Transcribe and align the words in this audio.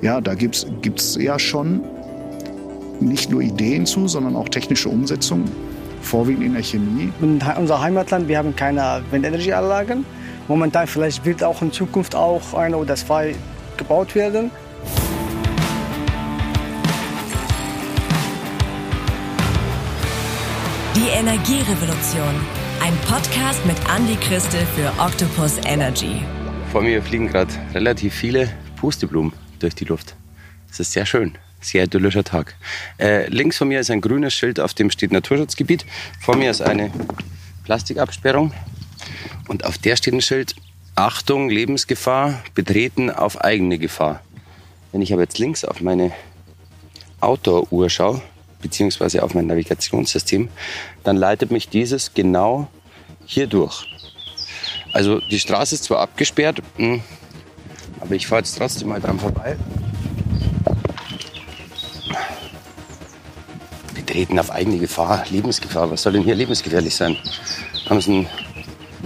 ja, 0.00 0.20
da 0.20 0.34
gibt 0.34 0.56
es 0.56 1.16
ja 1.16 1.38
schon 1.38 1.80
nicht 3.00 3.30
nur 3.30 3.40
Ideen 3.40 3.86
zu, 3.86 4.08
sondern 4.08 4.36
auch 4.36 4.48
technische 4.48 4.88
Umsetzung, 4.88 5.44
vorwiegend 6.02 6.44
in 6.44 6.54
der 6.54 6.62
Chemie. 6.62 7.12
In 7.20 7.40
unser 7.56 7.80
Heimatland, 7.80 8.28
wir 8.28 8.38
haben 8.38 8.54
keine 8.54 9.02
Windenergieanlagen. 9.10 10.04
Momentan 10.46 10.86
vielleicht 10.86 11.24
wird 11.24 11.44
auch 11.44 11.62
in 11.62 11.72
Zukunft 11.72 12.14
auch 12.14 12.54
eine 12.54 12.76
oder 12.76 12.96
zwei 12.96 13.34
gebaut 13.76 14.14
werden. 14.14 14.50
Die 20.96 21.08
Energierevolution. 21.10 22.34
Ein 22.80 22.94
Podcast 23.08 23.64
mit 23.66 23.76
Andy 23.94 24.16
Christel 24.16 24.60
für 24.76 24.92
Octopus 25.02 25.58
Energy. 25.66 26.22
Vor 26.70 26.82
mir 26.82 27.02
fliegen 27.02 27.26
gerade 27.26 27.52
relativ 27.74 28.14
viele 28.14 28.48
Pusteblumen 28.76 29.32
durch 29.58 29.74
die 29.74 29.84
Luft. 29.84 30.14
Das 30.68 30.80
ist 30.80 30.92
sehr 30.92 31.06
schön. 31.06 31.36
Sehr 31.60 31.84
idyllischer 31.84 32.24
Tag. 32.24 32.54
Äh, 32.98 33.28
links 33.28 33.56
von 33.56 33.68
mir 33.68 33.80
ist 33.80 33.90
ein 33.90 34.00
grünes 34.00 34.32
Schild, 34.32 34.60
auf 34.60 34.74
dem 34.74 34.90
steht 34.90 35.10
Naturschutzgebiet. 35.10 35.84
Vor 36.20 36.36
mir 36.36 36.50
ist 36.50 36.62
eine 36.62 36.92
Plastikabsperrung. 37.64 38.52
Und 39.48 39.64
auf 39.64 39.78
der 39.78 39.96
steht 39.96 40.14
ein 40.14 40.20
Schild, 40.20 40.54
Achtung, 40.94 41.48
Lebensgefahr, 41.48 42.42
betreten 42.54 43.10
auf 43.10 43.40
eigene 43.40 43.78
Gefahr. 43.78 44.22
Wenn 44.92 45.02
ich 45.02 45.12
aber 45.12 45.22
jetzt 45.22 45.38
links 45.38 45.64
auf 45.64 45.80
meine 45.80 46.12
Outdoor-Uhr 47.20 47.90
schaue, 47.90 48.22
beziehungsweise 48.60 49.22
auf 49.22 49.34
mein 49.34 49.46
Navigationssystem, 49.46 50.48
dann 51.04 51.16
leitet 51.16 51.50
mich 51.50 51.68
dieses 51.68 52.14
genau 52.14 52.68
hier 53.26 53.46
durch. 53.46 53.86
Also 54.92 55.20
die 55.20 55.38
Straße 55.38 55.74
ist 55.74 55.84
zwar 55.84 56.00
abgesperrt, 56.00 56.62
hm, 56.76 57.02
aber 58.00 58.14
ich 58.14 58.26
fahre 58.26 58.40
jetzt 58.40 58.56
trotzdem 58.56 58.88
mal 58.88 59.00
dran 59.00 59.18
vorbei. 59.18 59.56
Betreten 63.94 64.38
auf 64.38 64.50
eigene 64.50 64.78
Gefahr, 64.78 65.24
Lebensgefahr. 65.30 65.90
Was 65.90 66.02
soll 66.02 66.14
denn 66.14 66.22
hier 66.22 66.34
lebensgefährlich 66.34 66.94
sein? 66.94 67.16
Haben 67.88 68.00
sie 68.00 68.12
einen 68.12 68.26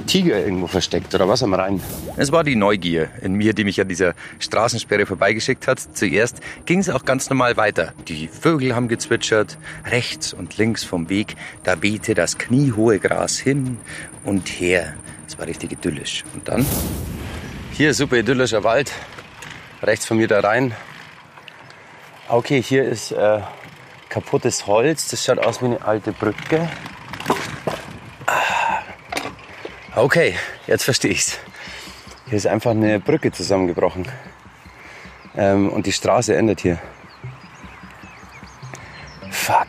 Tiger 0.07 0.39
irgendwo 0.39 0.67
versteckt 0.67 1.15
oder 1.15 1.29
was 1.29 1.43
am 1.43 1.55
Rhein? 1.55 1.81
Es 2.17 2.33
war 2.33 2.45
die 2.45 2.57
Neugier 2.57 3.09
in 3.21 3.35
mir, 3.35 3.53
die 3.53 3.65
mich 3.65 3.81
an 3.81 3.89
dieser 3.89 4.15
Straßensperre 4.39 5.07
vorbeigeschickt 5.07 5.67
hat. 5.67 5.81
Zuerst 5.81 6.41
ging 6.67 6.79
es 6.79 6.89
auch 6.89 7.05
ganz 7.05 7.29
normal 7.31 7.57
weiter. 7.57 7.93
Die 8.09 8.29
Vögel 8.29 8.75
haben 8.75 8.89
gezwitschert. 8.89 9.59
Rechts 9.85 10.33
und 10.33 10.57
links 10.57 10.85
vom 10.85 11.09
Weg, 11.09 11.37
da 11.65 11.83
wehte 11.83 12.15
das 12.15 12.39
kniehohe 12.39 12.99
Gras 12.99 13.39
hin 13.39 13.79
und 14.25 14.49
her. 14.49 14.95
Es 15.27 15.39
war 15.39 15.47
richtig 15.47 15.73
idyllisch. 15.73 16.25
Und 16.35 16.49
dann 16.49 16.67
hier 17.73 17.95
super 17.95 18.17
idyllischer 18.17 18.65
Wald. 18.65 18.93
Rechts 19.83 20.07
von 20.07 20.17
mir 20.17 20.29
der 20.29 20.45
Rhein. 20.45 20.75
Okay, 22.29 22.63
hier 22.63 22.85
ist 22.85 23.13
äh, 23.13 23.41
kaputtes 24.09 24.67
Holz. 24.67 25.09
Das 25.09 25.25
schaut 25.25 25.39
aus 25.39 25.61
wie 25.63 25.67
eine 25.67 25.83
alte 25.83 26.13
Brücke. 26.13 26.69
Okay, 29.95 30.37
jetzt 30.67 30.85
verstehe 30.85 31.11
ich's. 31.11 31.39
Hier 32.27 32.39
ist 32.39 32.47
einfach 32.47 32.71
eine 32.71 33.01
Brücke 33.01 33.33
zusammengebrochen. 33.33 34.07
Ähm, 35.37 35.71
und 35.71 35.87
die 35.87 35.93
Straße 35.93 36.37
endet 36.37 36.61
hier. 36.61 36.79
Fuck. 39.31 39.69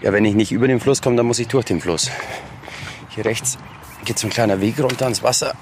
Ja, 0.00 0.12
wenn 0.12 0.24
ich 0.24 0.34
nicht 0.34 0.52
über 0.52 0.66
den 0.66 0.80
Fluss 0.80 1.00
komme, 1.02 1.16
dann 1.16 1.26
muss 1.26 1.38
ich 1.38 1.48
durch 1.48 1.64
den 1.64 1.80
Fluss. 1.80 2.10
Hier 3.10 3.24
rechts 3.24 3.58
geht 4.04 4.18
so 4.18 4.26
ein 4.26 4.30
kleiner 4.30 4.60
Weg 4.60 4.78
runter 4.80 5.04
ans 5.04 5.22
Wasser. 5.22 5.54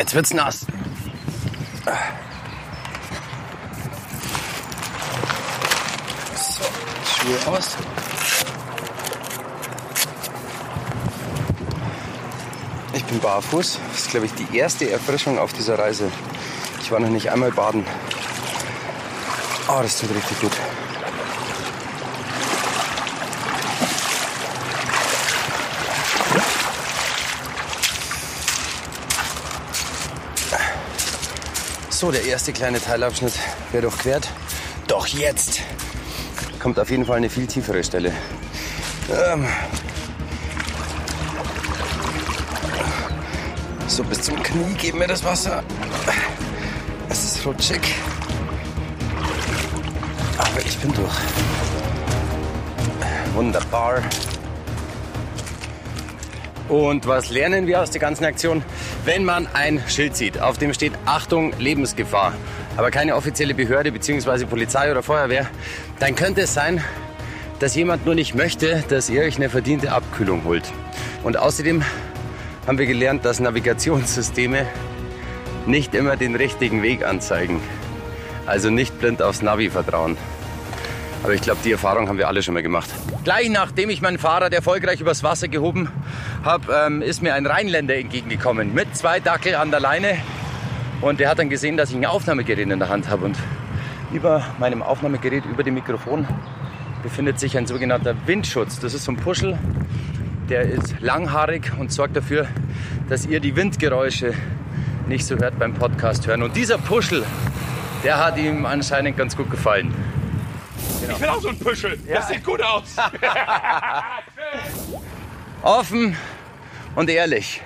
Jetzt 0.00 0.14
wird's 0.14 0.32
nass. 0.32 0.60
So, 6.34 6.64
Schuhe 7.04 7.54
aus. 7.54 7.76
Ich 12.94 13.04
bin 13.04 13.20
barfuß. 13.20 13.78
Das 13.90 13.98
ist, 13.98 14.10
glaube 14.10 14.24
ich, 14.24 14.32
die 14.32 14.56
erste 14.56 14.90
Erfrischung 14.90 15.38
auf 15.38 15.52
dieser 15.52 15.78
Reise. 15.78 16.10
Ich 16.80 16.90
war 16.90 16.98
noch 16.98 17.10
nicht 17.10 17.30
einmal 17.30 17.52
baden. 17.52 17.84
Oh, 19.68 19.80
das 19.82 19.98
tut 19.98 20.14
richtig 20.14 20.40
gut. 20.40 20.52
So, 32.00 32.10
der 32.10 32.24
erste 32.24 32.54
kleine 32.54 32.80
Teilabschnitt 32.80 33.34
wäre 33.72 33.82
durchquert. 33.82 34.26
Doch 34.86 35.06
jetzt 35.06 35.60
kommt 36.58 36.78
auf 36.78 36.88
jeden 36.90 37.04
Fall 37.04 37.18
eine 37.18 37.28
viel 37.28 37.46
tiefere 37.46 37.84
Stelle. 37.84 38.10
Ähm 39.12 39.46
so 43.86 44.02
bis 44.02 44.22
zum 44.22 44.42
Knie 44.42 44.72
geht 44.78 44.94
mir 44.94 45.08
das 45.08 45.22
Wasser. 45.22 45.62
Es 47.10 47.36
ist 47.36 47.44
rutschig. 47.46 47.82
Aber 50.38 50.60
ich 50.64 50.78
bin 50.78 50.94
durch. 50.94 51.18
Wunderbar. 53.34 54.00
Und 56.70 57.06
was 57.06 57.28
lernen 57.28 57.66
wir 57.66 57.82
aus 57.82 57.90
der 57.90 58.00
ganzen 58.00 58.24
Aktion? 58.24 58.64
Wenn 59.04 59.24
man 59.24 59.46
ein 59.54 59.82
Schild 59.88 60.14
sieht, 60.14 60.40
auf 60.40 60.58
dem 60.58 60.74
steht 60.74 60.92
Achtung, 61.06 61.54
Lebensgefahr, 61.58 62.34
aber 62.76 62.90
keine 62.90 63.16
offizielle 63.16 63.54
Behörde 63.54 63.92
bzw. 63.92 64.44
Polizei 64.44 64.90
oder 64.90 65.02
Feuerwehr, 65.02 65.46
dann 65.98 66.14
könnte 66.14 66.42
es 66.42 66.52
sein, 66.52 66.84
dass 67.60 67.74
jemand 67.74 68.04
nur 68.04 68.14
nicht 68.14 68.34
möchte, 68.34 68.84
dass 68.88 69.08
ihr 69.08 69.22
euch 69.22 69.36
eine 69.36 69.48
verdiente 69.48 69.92
Abkühlung 69.92 70.44
holt. 70.44 70.64
Und 71.22 71.38
außerdem 71.38 71.82
haben 72.66 72.78
wir 72.78 72.86
gelernt, 72.86 73.24
dass 73.24 73.40
Navigationssysteme 73.40 74.66
nicht 75.64 75.94
immer 75.94 76.16
den 76.16 76.36
richtigen 76.36 76.82
Weg 76.82 77.02
anzeigen. 77.04 77.60
Also 78.44 78.68
nicht 78.68 78.98
blind 78.98 79.22
aufs 79.22 79.40
Navi 79.40 79.70
vertrauen. 79.70 80.18
Aber 81.22 81.34
ich 81.34 81.42
glaube, 81.42 81.60
die 81.64 81.72
Erfahrung 81.72 82.08
haben 82.08 82.18
wir 82.18 82.28
alle 82.28 82.42
schon 82.42 82.54
mal 82.54 82.62
gemacht. 82.62 82.88
Gleich 83.24 83.50
nachdem 83.50 83.90
ich 83.90 84.00
mein 84.00 84.18
Fahrrad 84.18 84.54
erfolgreich 84.54 85.00
übers 85.00 85.22
Wasser 85.22 85.48
gehoben 85.48 85.90
habe, 86.42 86.72
ähm, 86.86 87.02
ist 87.02 87.22
mir 87.22 87.34
ein 87.34 87.46
Rheinländer 87.46 87.94
entgegengekommen 87.96 88.72
mit 88.72 88.96
zwei 88.96 89.20
Dackel 89.20 89.54
an 89.54 89.70
der 89.70 89.80
Leine. 89.80 90.16
Und 91.02 91.20
der 91.20 91.28
hat 91.28 91.38
dann 91.38 91.50
gesehen, 91.50 91.76
dass 91.76 91.90
ich 91.90 91.96
ein 91.96 92.06
Aufnahmegerät 92.06 92.68
in 92.68 92.78
der 92.78 92.88
Hand 92.88 93.10
habe. 93.10 93.26
Und 93.26 93.36
über 94.12 94.44
meinem 94.58 94.82
Aufnahmegerät, 94.82 95.44
über 95.44 95.62
dem 95.62 95.74
Mikrofon, 95.74 96.26
befindet 97.02 97.38
sich 97.38 97.56
ein 97.56 97.66
sogenannter 97.66 98.14
Windschutz. 98.26 98.80
Das 98.80 98.94
ist 98.94 99.04
so 99.04 99.12
ein 99.12 99.16
Puschel, 99.16 99.58
der 100.48 100.62
ist 100.62 101.00
langhaarig 101.00 101.72
und 101.78 101.92
sorgt 101.92 102.16
dafür, 102.16 102.46
dass 103.08 103.26
ihr 103.26 103.40
die 103.40 103.56
Windgeräusche 103.56 104.34
nicht 105.06 105.26
so 105.26 105.36
hört 105.36 105.58
beim 105.58 105.74
Podcast 105.74 106.26
hören. 106.26 106.42
Und 106.42 106.56
dieser 106.56 106.78
Puschel, 106.78 107.24
der 108.04 108.24
hat 108.24 108.38
ihm 108.38 108.64
anscheinend 108.64 109.16
ganz 109.16 109.36
gut 109.36 109.50
gefallen. 109.50 109.94
Genau. 111.10 111.16
Ich 111.16 111.22
will 111.22 111.28
auch 111.28 111.42
so 111.42 111.48
ein 111.48 111.58
Püschel. 111.58 111.98
Ja. 112.06 112.16
Das 112.16 112.28
sieht 112.28 112.44
gut 112.44 112.62
aus. 112.62 112.84
Offen 115.62 116.16
und 116.94 117.10
ehrlich. 117.10 117.60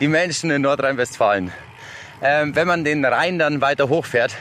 Die 0.00 0.08
Menschen 0.08 0.50
in 0.50 0.62
Nordrhein-Westfalen. 0.62 1.52
Ähm, 2.22 2.54
wenn 2.54 2.66
man 2.66 2.84
den 2.84 3.04
Rhein 3.04 3.38
dann 3.38 3.60
weiter 3.60 3.88
hochfährt, 3.88 4.36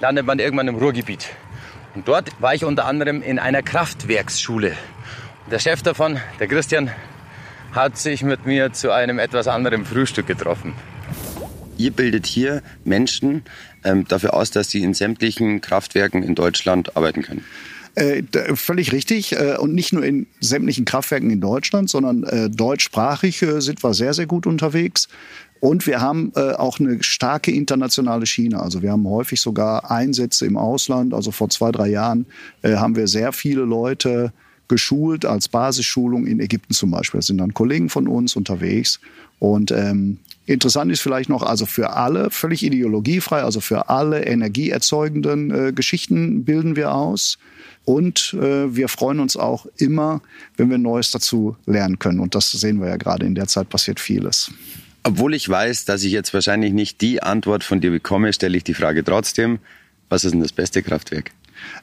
landet 0.00 0.26
man 0.26 0.38
irgendwann 0.38 0.68
im 0.68 0.76
Ruhrgebiet. 0.76 1.30
Und 1.94 2.08
dort 2.08 2.30
war 2.40 2.54
ich 2.54 2.64
unter 2.64 2.86
anderem 2.86 3.22
in 3.22 3.38
einer 3.38 3.62
Kraftwerksschule. 3.62 4.76
Und 5.44 5.52
der 5.52 5.58
Chef 5.58 5.82
davon, 5.82 6.20
der 6.40 6.48
Christian, 6.48 6.90
hat 7.72 7.96
sich 7.98 8.22
mit 8.22 8.46
mir 8.46 8.72
zu 8.72 8.90
einem 8.90 9.18
etwas 9.18 9.48
anderen 9.48 9.84
Frühstück 9.84 10.26
getroffen. 10.26 10.74
Ihr 11.76 11.90
bildet 11.90 12.26
hier 12.26 12.62
Menschen 12.84 13.44
ähm, 13.84 14.06
dafür 14.06 14.34
aus, 14.34 14.50
dass 14.50 14.70
sie 14.70 14.82
in 14.82 14.94
sämtlichen 14.94 15.60
Kraftwerken 15.60 16.22
in 16.22 16.34
Deutschland 16.34 16.96
arbeiten 16.96 17.22
können. 17.22 17.44
Äh, 17.94 18.22
völlig 18.54 18.92
richtig. 18.92 19.32
Äh, 19.32 19.56
und 19.58 19.74
nicht 19.74 19.92
nur 19.92 20.04
in 20.04 20.26
sämtlichen 20.40 20.84
Kraftwerken 20.84 21.30
in 21.30 21.40
Deutschland, 21.40 21.90
sondern 21.90 22.24
äh, 22.24 22.48
deutschsprachig 22.48 23.42
äh, 23.42 23.60
sind 23.60 23.82
wir 23.84 23.92
sehr, 23.92 24.14
sehr 24.14 24.26
gut 24.26 24.46
unterwegs. 24.46 25.08
Und 25.60 25.86
wir 25.86 26.00
haben 26.00 26.32
äh, 26.34 26.54
auch 26.54 26.80
eine 26.80 27.02
starke 27.04 27.52
internationale 27.52 28.26
Schiene. 28.26 28.60
Also 28.60 28.82
wir 28.82 28.90
haben 28.90 29.06
häufig 29.06 29.40
sogar 29.40 29.90
Einsätze 29.90 30.44
im 30.46 30.56
Ausland. 30.56 31.14
Also 31.14 31.30
vor 31.30 31.50
zwei, 31.50 31.70
drei 31.70 31.88
Jahren 31.88 32.26
äh, 32.62 32.76
haben 32.76 32.96
wir 32.96 33.06
sehr 33.06 33.32
viele 33.32 33.62
Leute 33.62 34.32
geschult 34.66 35.24
als 35.24 35.48
Basisschulung 35.48 36.26
in 36.26 36.40
Ägypten 36.40 36.72
zum 36.72 36.90
Beispiel. 36.90 37.18
Da 37.18 37.22
sind 37.22 37.38
dann 37.38 37.54
Kollegen 37.54 37.90
von 37.90 38.08
uns 38.08 38.34
unterwegs. 38.34 39.00
Und 39.38 39.70
ähm, 39.70 40.18
interessant 40.46 40.90
ist 40.90 41.00
vielleicht 41.00 41.28
noch, 41.28 41.42
also 41.42 41.66
für 41.66 41.90
alle, 41.90 42.30
völlig 42.30 42.64
ideologiefrei, 42.64 43.42
also 43.42 43.60
für 43.60 43.88
alle 43.88 44.24
energieerzeugenden 44.24 45.50
äh, 45.50 45.72
Geschichten 45.72 46.44
bilden 46.44 46.74
wir 46.74 46.94
aus. 46.94 47.38
Und 47.84 48.34
äh, 48.34 48.74
wir 48.74 48.88
freuen 48.88 49.20
uns 49.20 49.36
auch 49.36 49.66
immer, 49.76 50.20
wenn 50.56 50.70
wir 50.70 50.78
Neues 50.78 51.10
dazu 51.10 51.56
lernen 51.66 51.98
können. 51.98 52.20
Und 52.20 52.34
das 52.34 52.50
sehen 52.50 52.80
wir 52.80 52.88
ja 52.88 52.96
gerade 52.96 53.26
in 53.26 53.34
der 53.34 53.48
Zeit 53.48 53.68
passiert 53.68 53.98
vieles. 53.98 54.52
Obwohl 55.04 55.34
ich 55.34 55.48
weiß, 55.48 55.84
dass 55.84 56.04
ich 56.04 56.12
jetzt 56.12 56.32
wahrscheinlich 56.32 56.72
nicht 56.72 57.00
die 57.00 57.22
Antwort 57.22 57.64
von 57.64 57.80
dir 57.80 57.90
bekomme, 57.90 58.32
stelle 58.32 58.56
ich 58.56 58.64
die 58.64 58.74
Frage 58.74 59.02
trotzdem. 59.02 59.58
Was 60.08 60.24
ist 60.24 60.32
denn 60.32 60.42
das 60.42 60.52
beste 60.52 60.82
Kraftwerk? 60.82 61.32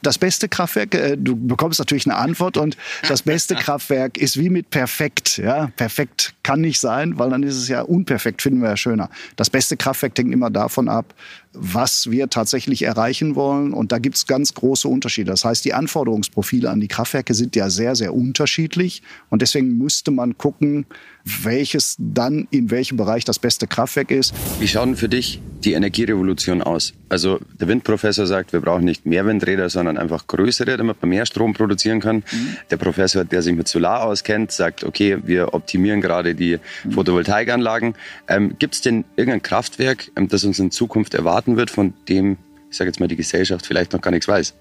Das 0.02 0.18
beste 0.18 0.48
Kraftwerk, 0.48 0.94
äh, 0.94 1.16
du 1.16 1.36
bekommst 1.36 1.78
natürlich 1.78 2.06
eine 2.06 2.16
Antwort 2.16 2.56
und 2.56 2.76
das 3.08 3.22
beste 3.22 3.54
Kraftwerk 3.56 4.18
ist 4.18 4.38
wie 4.38 4.50
mit 4.50 4.70
perfekt. 4.70 5.38
Ja, 5.38 5.70
perfekt 5.76 6.34
kann 6.42 6.60
nicht 6.60 6.80
sein, 6.80 7.18
weil 7.18 7.30
dann 7.30 7.42
ist 7.42 7.56
es 7.56 7.68
ja 7.68 7.82
unperfekt, 7.82 8.42
finden 8.42 8.62
wir 8.62 8.70
ja 8.70 8.76
schöner. 8.76 9.10
Das 9.36 9.50
beste 9.50 9.76
Kraftwerk 9.76 10.16
hängt 10.18 10.32
immer 10.32 10.50
davon 10.50 10.88
ab, 10.88 11.14
was 11.52 12.10
wir 12.10 12.30
tatsächlich 12.30 12.82
erreichen 12.82 13.34
wollen. 13.34 13.72
Und 13.72 13.92
da 13.92 13.98
gibt 13.98 14.16
es 14.16 14.26
ganz 14.26 14.54
große 14.54 14.86
Unterschiede. 14.86 15.30
Das 15.30 15.44
heißt, 15.44 15.64
die 15.64 15.74
Anforderungsprofile 15.74 16.70
an 16.70 16.80
die 16.80 16.88
Kraftwerke 16.88 17.34
sind 17.34 17.56
ja 17.56 17.70
sehr, 17.70 17.96
sehr 17.96 18.14
unterschiedlich. 18.14 19.02
Und 19.30 19.42
deswegen 19.42 19.76
müsste 19.76 20.10
man 20.10 20.38
gucken, 20.38 20.86
welches 21.24 21.96
dann 21.98 22.46
in 22.50 22.70
welchem 22.70 22.96
Bereich 22.96 23.24
das 23.24 23.38
beste 23.38 23.66
Kraftwerk 23.66 24.10
ist. 24.10 24.34
Wie 24.58 24.68
schaut 24.68 24.86
denn 24.86 24.96
für 24.96 25.08
dich 25.08 25.40
die 25.64 25.72
Energierevolution 25.72 26.62
aus? 26.62 26.94
Also 27.08 27.40
der 27.60 27.68
Windprofessor 27.68 28.26
sagt, 28.26 28.52
wir 28.52 28.60
brauchen 28.60 28.84
nicht 28.84 29.04
mehr 29.04 29.26
Windräder, 29.26 29.68
sondern 29.68 29.98
einfach 29.98 30.26
größere, 30.26 30.76
damit 30.76 31.02
man 31.02 31.08
mehr 31.10 31.26
Strom 31.26 31.52
produzieren 31.52 32.00
kann. 32.00 32.16
Mhm. 32.16 32.56
Der 32.70 32.76
Professor, 32.76 33.24
der 33.24 33.42
sich 33.42 33.54
mit 33.54 33.68
Solar 33.68 34.04
auskennt, 34.04 34.52
sagt, 34.52 34.84
okay, 34.84 35.18
wir 35.24 35.52
optimieren 35.52 36.00
gerade 36.00 36.34
die 36.34 36.58
mhm. 36.84 36.92
Photovoltaikanlagen. 36.92 37.94
Ähm, 38.28 38.54
Gibt 38.58 38.74
es 38.76 38.80
denn 38.80 39.04
irgendein 39.16 39.42
Kraftwerk, 39.42 40.10
ähm, 40.16 40.28
das 40.28 40.44
uns 40.44 40.58
in 40.58 40.70
Zukunft 40.70 41.14
erwarten 41.40 41.56
wird, 41.56 41.70
von 41.70 41.94
dem, 42.08 42.36
ich 42.70 42.76
sage 42.76 42.88
jetzt 42.88 43.00
mal, 43.00 43.08
die 43.08 43.16
Gesellschaft 43.16 43.66
vielleicht 43.66 43.92
noch 43.92 44.00
gar 44.00 44.10
nichts 44.10 44.28
weiß? 44.28 44.54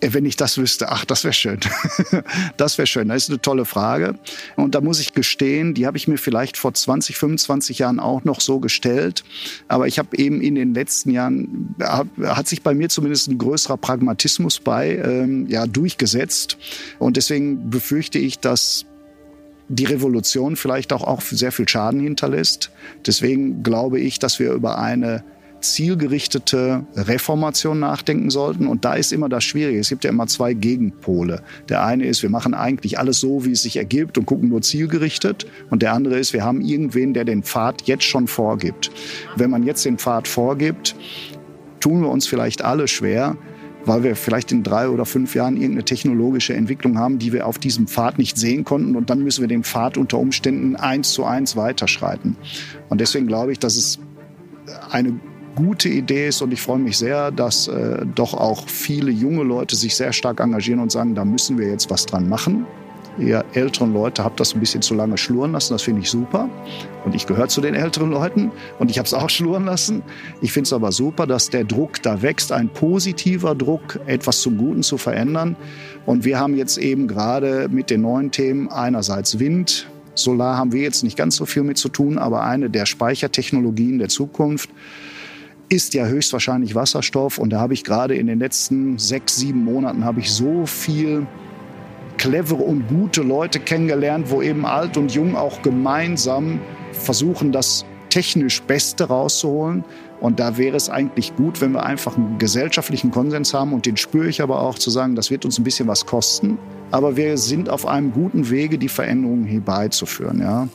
Äh, 0.00 0.08
wenn 0.12 0.24
ich 0.24 0.36
das 0.36 0.56
wüsste, 0.56 0.90
ach, 0.90 1.04
das 1.04 1.24
wäre 1.24 1.34
schön. 1.34 1.60
das 2.56 2.78
wäre 2.78 2.86
schön. 2.86 3.08
Das 3.08 3.24
ist 3.24 3.30
eine 3.30 3.40
tolle 3.40 3.64
Frage. 3.64 4.18
Und 4.56 4.74
da 4.74 4.80
muss 4.80 4.98
ich 5.00 5.12
gestehen, 5.12 5.74
die 5.74 5.86
habe 5.86 5.98
ich 5.98 6.08
mir 6.08 6.16
vielleicht 6.16 6.56
vor 6.56 6.72
20, 6.72 7.16
25 7.16 7.78
Jahren 7.78 8.00
auch 8.00 8.24
noch 8.24 8.40
so 8.40 8.60
gestellt. 8.60 9.24
Aber 9.68 9.86
ich 9.86 9.98
habe 9.98 10.16
eben 10.16 10.40
in 10.40 10.54
den 10.54 10.74
letzten 10.74 11.10
Jahren, 11.10 11.74
hat 11.80 12.48
sich 12.48 12.62
bei 12.62 12.74
mir 12.74 12.88
zumindest 12.88 13.28
ein 13.28 13.38
größerer 13.38 13.76
Pragmatismus 13.76 14.60
bei, 14.60 14.96
ähm, 14.96 15.46
ja, 15.48 15.66
durchgesetzt. 15.66 16.56
Und 16.98 17.16
deswegen 17.16 17.68
befürchte 17.70 18.18
ich, 18.18 18.38
dass 18.38 18.86
die 19.68 19.84
Revolution 19.84 20.56
vielleicht 20.56 20.92
auch, 20.92 21.02
auch 21.02 21.20
sehr 21.20 21.52
viel 21.52 21.68
Schaden 21.68 22.00
hinterlässt. 22.00 22.70
Deswegen 23.04 23.62
glaube 23.62 23.98
ich, 23.98 24.18
dass 24.18 24.38
wir 24.38 24.52
über 24.52 24.78
eine 24.78 25.24
zielgerichtete 25.74 26.86
Reformation 26.94 27.78
nachdenken 27.78 28.30
sollten. 28.30 28.66
Und 28.66 28.84
da 28.84 28.94
ist 28.94 29.12
immer 29.12 29.28
das 29.28 29.44
Schwierige. 29.44 29.78
Es 29.78 29.88
gibt 29.88 30.04
ja 30.04 30.10
immer 30.10 30.26
zwei 30.26 30.54
Gegenpole. 30.54 31.42
Der 31.68 31.84
eine 31.84 32.06
ist, 32.06 32.22
wir 32.22 32.30
machen 32.30 32.54
eigentlich 32.54 32.98
alles 32.98 33.20
so, 33.20 33.44
wie 33.44 33.52
es 33.52 33.62
sich 33.62 33.76
ergibt 33.76 34.18
und 34.18 34.26
gucken 34.26 34.48
nur 34.48 34.62
zielgerichtet. 34.62 35.46
Und 35.70 35.82
der 35.82 35.92
andere 35.92 36.18
ist, 36.18 36.32
wir 36.32 36.44
haben 36.44 36.60
irgendwen, 36.60 37.14
der 37.14 37.24
den 37.24 37.42
Pfad 37.42 37.82
jetzt 37.82 38.04
schon 38.04 38.26
vorgibt. 38.26 38.90
Wenn 39.36 39.50
man 39.50 39.62
jetzt 39.62 39.84
den 39.84 39.98
Pfad 39.98 40.28
vorgibt, 40.28 40.96
tun 41.80 42.00
wir 42.00 42.10
uns 42.10 42.26
vielleicht 42.26 42.62
alle 42.62 42.88
schwer, 42.88 43.36
weil 43.84 44.02
wir 44.02 44.16
vielleicht 44.16 44.50
in 44.52 44.62
drei 44.62 44.88
oder 44.88 45.06
fünf 45.06 45.34
Jahren 45.34 45.56
irgendeine 45.56 45.84
technologische 45.84 46.54
Entwicklung 46.54 46.98
haben, 46.98 47.18
die 47.18 47.32
wir 47.32 47.46
auf 47.46 47.58
diesem 47.58 47.86
Pfad 47.86 48.18
nicht 48.18 48.36
sehen 48.36 48.64
konnten. 48.64 48.96
Und 48.96 49.10
dann 49.10 49.22
müssen 49.22 49.42
wir 49.42 49.48
den 49.48 49.62
Pfad 49.62 49.96
unter 49.96 50.18
Umständen 50.18 50.76
eins 50.76 51.12
zu 51.12 51.24
eins 51.24 51.56
weiterschreiten. 51.56 52.36
Und 52.88 53.00
deswegen 53.00 53.26
glaube 53.26 53.52
ich, 53.52 53.58
dass 53.58 53.76
es 53.76 54.00
eine 54.90 55.20
gute 55.56 55.88
Idee 55.88 56.28
ist 56.28 56.40
und 56.42 56.52
ich 56.52 56.62
freue 56.62 56.78
mich 56.78 56.96
sehr, 56.96 57.32
dass 57.32 57.66
äh, 57.66 58.06
doch 58.14 58.34
auch 58.34 58.68
viele 58.68 59.10
junge 59.10 59.42
Leute 59.42 59.74
sich 59.74 59.96
sehr 59.96 60.12
stark 60.12 60.38
engagieren 60.38 60.78
und 60.78 60.92
sagen, 60.92 61.16
da 61.16 61.24
müssen 61.24 61.58
wir 61.58 61.68
jetzt 61.68 61.90
was 61.90 62.06
dran 62.06 62.28
machen. 62.28 62.66
Ihr 63.18 63.44
älteren 63.54 63.94
Leute 63.94 64.22
habt 64.22 64.38
das 64.38 64.54
ein 64.54 64.60
bisschen 64.60 64.82
zu 64.82 64.94
lange 64.94 65.16
schluren 65.16 65.52
lassen, 65.52 65.72
das 65.72 65.82
finde 65.82 66.02
ich 66.02 66.10
super. 66.10 66.50
Und 67.04 67.14
ich 67.14 67.26
gehöre 67.26 67.48
zu 67.48 67.62
den 67.62 67.74
älteren 67.74 68.10
Leuten 68.10 68.52
und 68.78 68.90
ich 68.90 68.98
habe 68.98 69.06
es 69.06 69.14
auch 69.14 69.30
schluren 69.30 69.64
lassen. 69.64 70.02
Ich 70.42 70.52
finde 70.52 70.66
es 70.68 70.72
aber 70.72 70.92
super, 70.92 71.26
dass 71.26 71.48
der 71.48 71.64
Druck 71.64 72.02
da 72.02 72.22
wächst, 72.22 72.52
ein 72.52 72.68
positiver 72.68 73.54
Druck, 73.54 73.98
etwas 74.06 74.42
zum 74.42 74.58
Guten 74.58 74.82
zu 74.82 74.98
verändern. 74.98 75.56
Und 76.04 76.24
wir 76.24 76.38
haben 76.38 76.56
jetzt 76.56 76.76
eben 76.76 77.08
gerade 77.08 77.68
mit 77.70 77.90
den 77.90 78.02
neuen 78.02 78.30
Themen 78.30 78.68
einerseits 78.68 79.38
Wind, 79.38 79.88
Solar 80.18 80.56
haben 80.56 80.72
wir 80.72 80.82
jetzt 80.82 81.04
nicht 81.04 81.16
ganz 81.16 81.36
so 81.36 81.46
viel 81.46 81.62
mit 81.62 81.78
zu 81.78 81.88
tun, 81.88 82.18
aber 82.18 82.42
eine 82.42 82.70
der 82.70 82.86
Speichertechnologien 82.86 83.98
der 83.98 84.08
Zukunft 84.08 84.70
ist 85.68 85.94
ja 85.94 86.06
höchstwahrscheinlich 86.06 86.74
Wasserstoff. 86.74 87.38
Und 87.38 87.50
da 87.50 87.60
habe 87.60 87.74
ich 87.74 87.84
gerade 87.84 88.14
in 88.14 88.26
den 88.26 88.38
letzten 88.38 88.98
sechs, 88.98 89.36
sieben 89.36 89.64
Monaten 89.64 90.04
habe 90.04 90.20
ich 90.20 90.30
so 90.30 90.66
viel 90.66 91.26
clevere 92.18 92.62
und 92.62 92.88
gute 92.88 93.22
Leute 93.22 93.60
kennengelernt, 93.60 94.30
wo 94.30 94.42
eben 94.42 94.64
alt 94.64 94.96
und 94.96 95.12
jung 95.12 95.36
auch 95.36 95.62
gemeinsam 95.62 96.60
versuchen, 96.92 97.52
das 97.52 97.84
technisch 98.08 98.62
Beste 98.62 99.04
rauszuholen. 99.04 99.84
Und 100.20 100.40
da 100.40 100.56
wäre 100.56 100.76
es 100.76 100.88
eigentlich 100.88 101.36
gut, 101.36 101.60
wenn 101.60 101.72
wir 101.72 101.84
einfach 101.84 102.16
einen 102.16 102.38
gesellschaftlichen 102.38 103.10
Konsens 103.10 103.52
haben. 103.52 103.74
Und 103.74 103.84
den 103.84 103.98
spüre 103.98 104.28
ich 104.28 104.40
aber 104.40 104.62
auch 104.62 104.78
zu 104.78 104.90
sagen, 104.90 105.14
das 105.14 105.30
wird 105.30 105.44
uns 105.44 105.58
ein 105.58 105.64
bisschen 105.64 105.88
was 105.88 106.06
kosten. 106.06 106.58
Aber 106.90 107.16
wir 107.16 107.36
sind 107.36 107.68
auf 107.68 107.84
einem 107.84 108.12
guten 108.12 108.48
Wege, 108.48 108.78
die 108.78 108.88
Veränderungen 108.88 109.44
herbeizuführen. 109.44 110.40
Ja. 110.40 110.68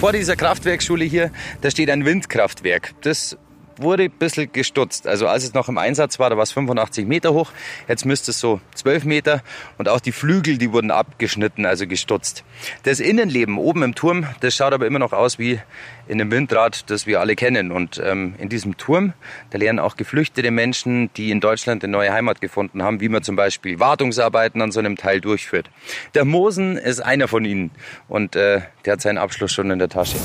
Vor 0.00 0.12
dieser 0.12 0.36
Kraftwerkschule 0.36 1.04
hier, 1.04 1.30
da 1.60 1.70
steht 1.70 1.90
ein 1.90 2.06
Windkraftwerk. 2.06 2.94
Das 3.02 3.36
wurde 3.78 4.04
ein 4.04 4.10
bisschen 4.10 4.50
gestutzt. 4.52 5.06
Also 5.06 5.26
als 5.28 5.44
es 5.44 5.54
noch 5.54 5.68
im 5.68 5.78
Einsatz 5.78 6.18
war, 6.18 6.30
da 6.30 6.36
war 6.36 6.42
es 6.42 6.52
85 6.52 7.06
Meter 7.06 7.32
hoch. 7.32 7.52
Jetzt 7.88 8.04
müsste 8.04 8.30
es 8.30 8.40
so 8.40 8.60
12 8.74 9.04
Meter. 9.04 9.42
Und 9.78 9.88
auch 9.88 10.00
die 10.00 10.12
Flügel, 10.12 10.58
die 10.58 10.72
wurden 10.72 10.90
abgeschnitten, 10.90 11.66
also 11.66 11.86
gestutzt. 11.86 12.44
Das 12.84 13.00
Innenleben 13.00 13.58
oben 13.58 13.82
im 13.82 13.94
Turm, 13.94 14.26
das 14.40 14.54
schaut 14.54 14.72
aber 14.72 14.86
immer 14.86 14.98
noch 14.98 15.12
aus 15.12 15.38
wie 15.38 15.60
in 16.08 16.20
einem 16.20 16.30
Windrad, 16.30 16.90
das 16.90 17.06
wir 17.06 17.20
alle 17.20 17.36
kennen. 17.36 17.72
Und 17.72 18.00
ähm, 18.04 18.34
in 18.38 18.48
diesem 18.48 18.76
Turm, 18.76 19.12
da 19.50 19.58
lernen 19.58 19.78
auch 19.78 19.96
geflüchtete 19.96 20.50
Menschen, 20.50 21.10
die 21.14 21.30
in 21.30 21.40
Deutschland 21.40 21.82
eine 21.82 21.92
neue 21.92 22.12
Heimat 22.12 22.40
gefunden 22.40 22.82
haben, 22.82 23.00
wie 23.00 23.08
man 23.08 23.22
zum 23.22 23.36
Beispiel 23.36 23.80
Wartungsarbeiten 23.80 24.62
an 24.62 24.72
so 24.72 24.80
einem 24.80 24.96
Teil 24.96 25.20
durchführt. 25.20 25.70
Der 26.14 26.24
Mosen 26.24 26.76
ist 26.76 27.00
einer 27.00 27.28
von 27.28 27.44
ihnen 27.44 27.70
und 28.08 28.36
äh, 28.36 28.62
der 28.84 28.94
hat 28.94 29.00
seinen 29.00 29.18
Abschluss 29.18 29.52
schon 29.52 29.70
in 29.70 29.78
der 29.78 29.88
Tasche. 29.88 30.16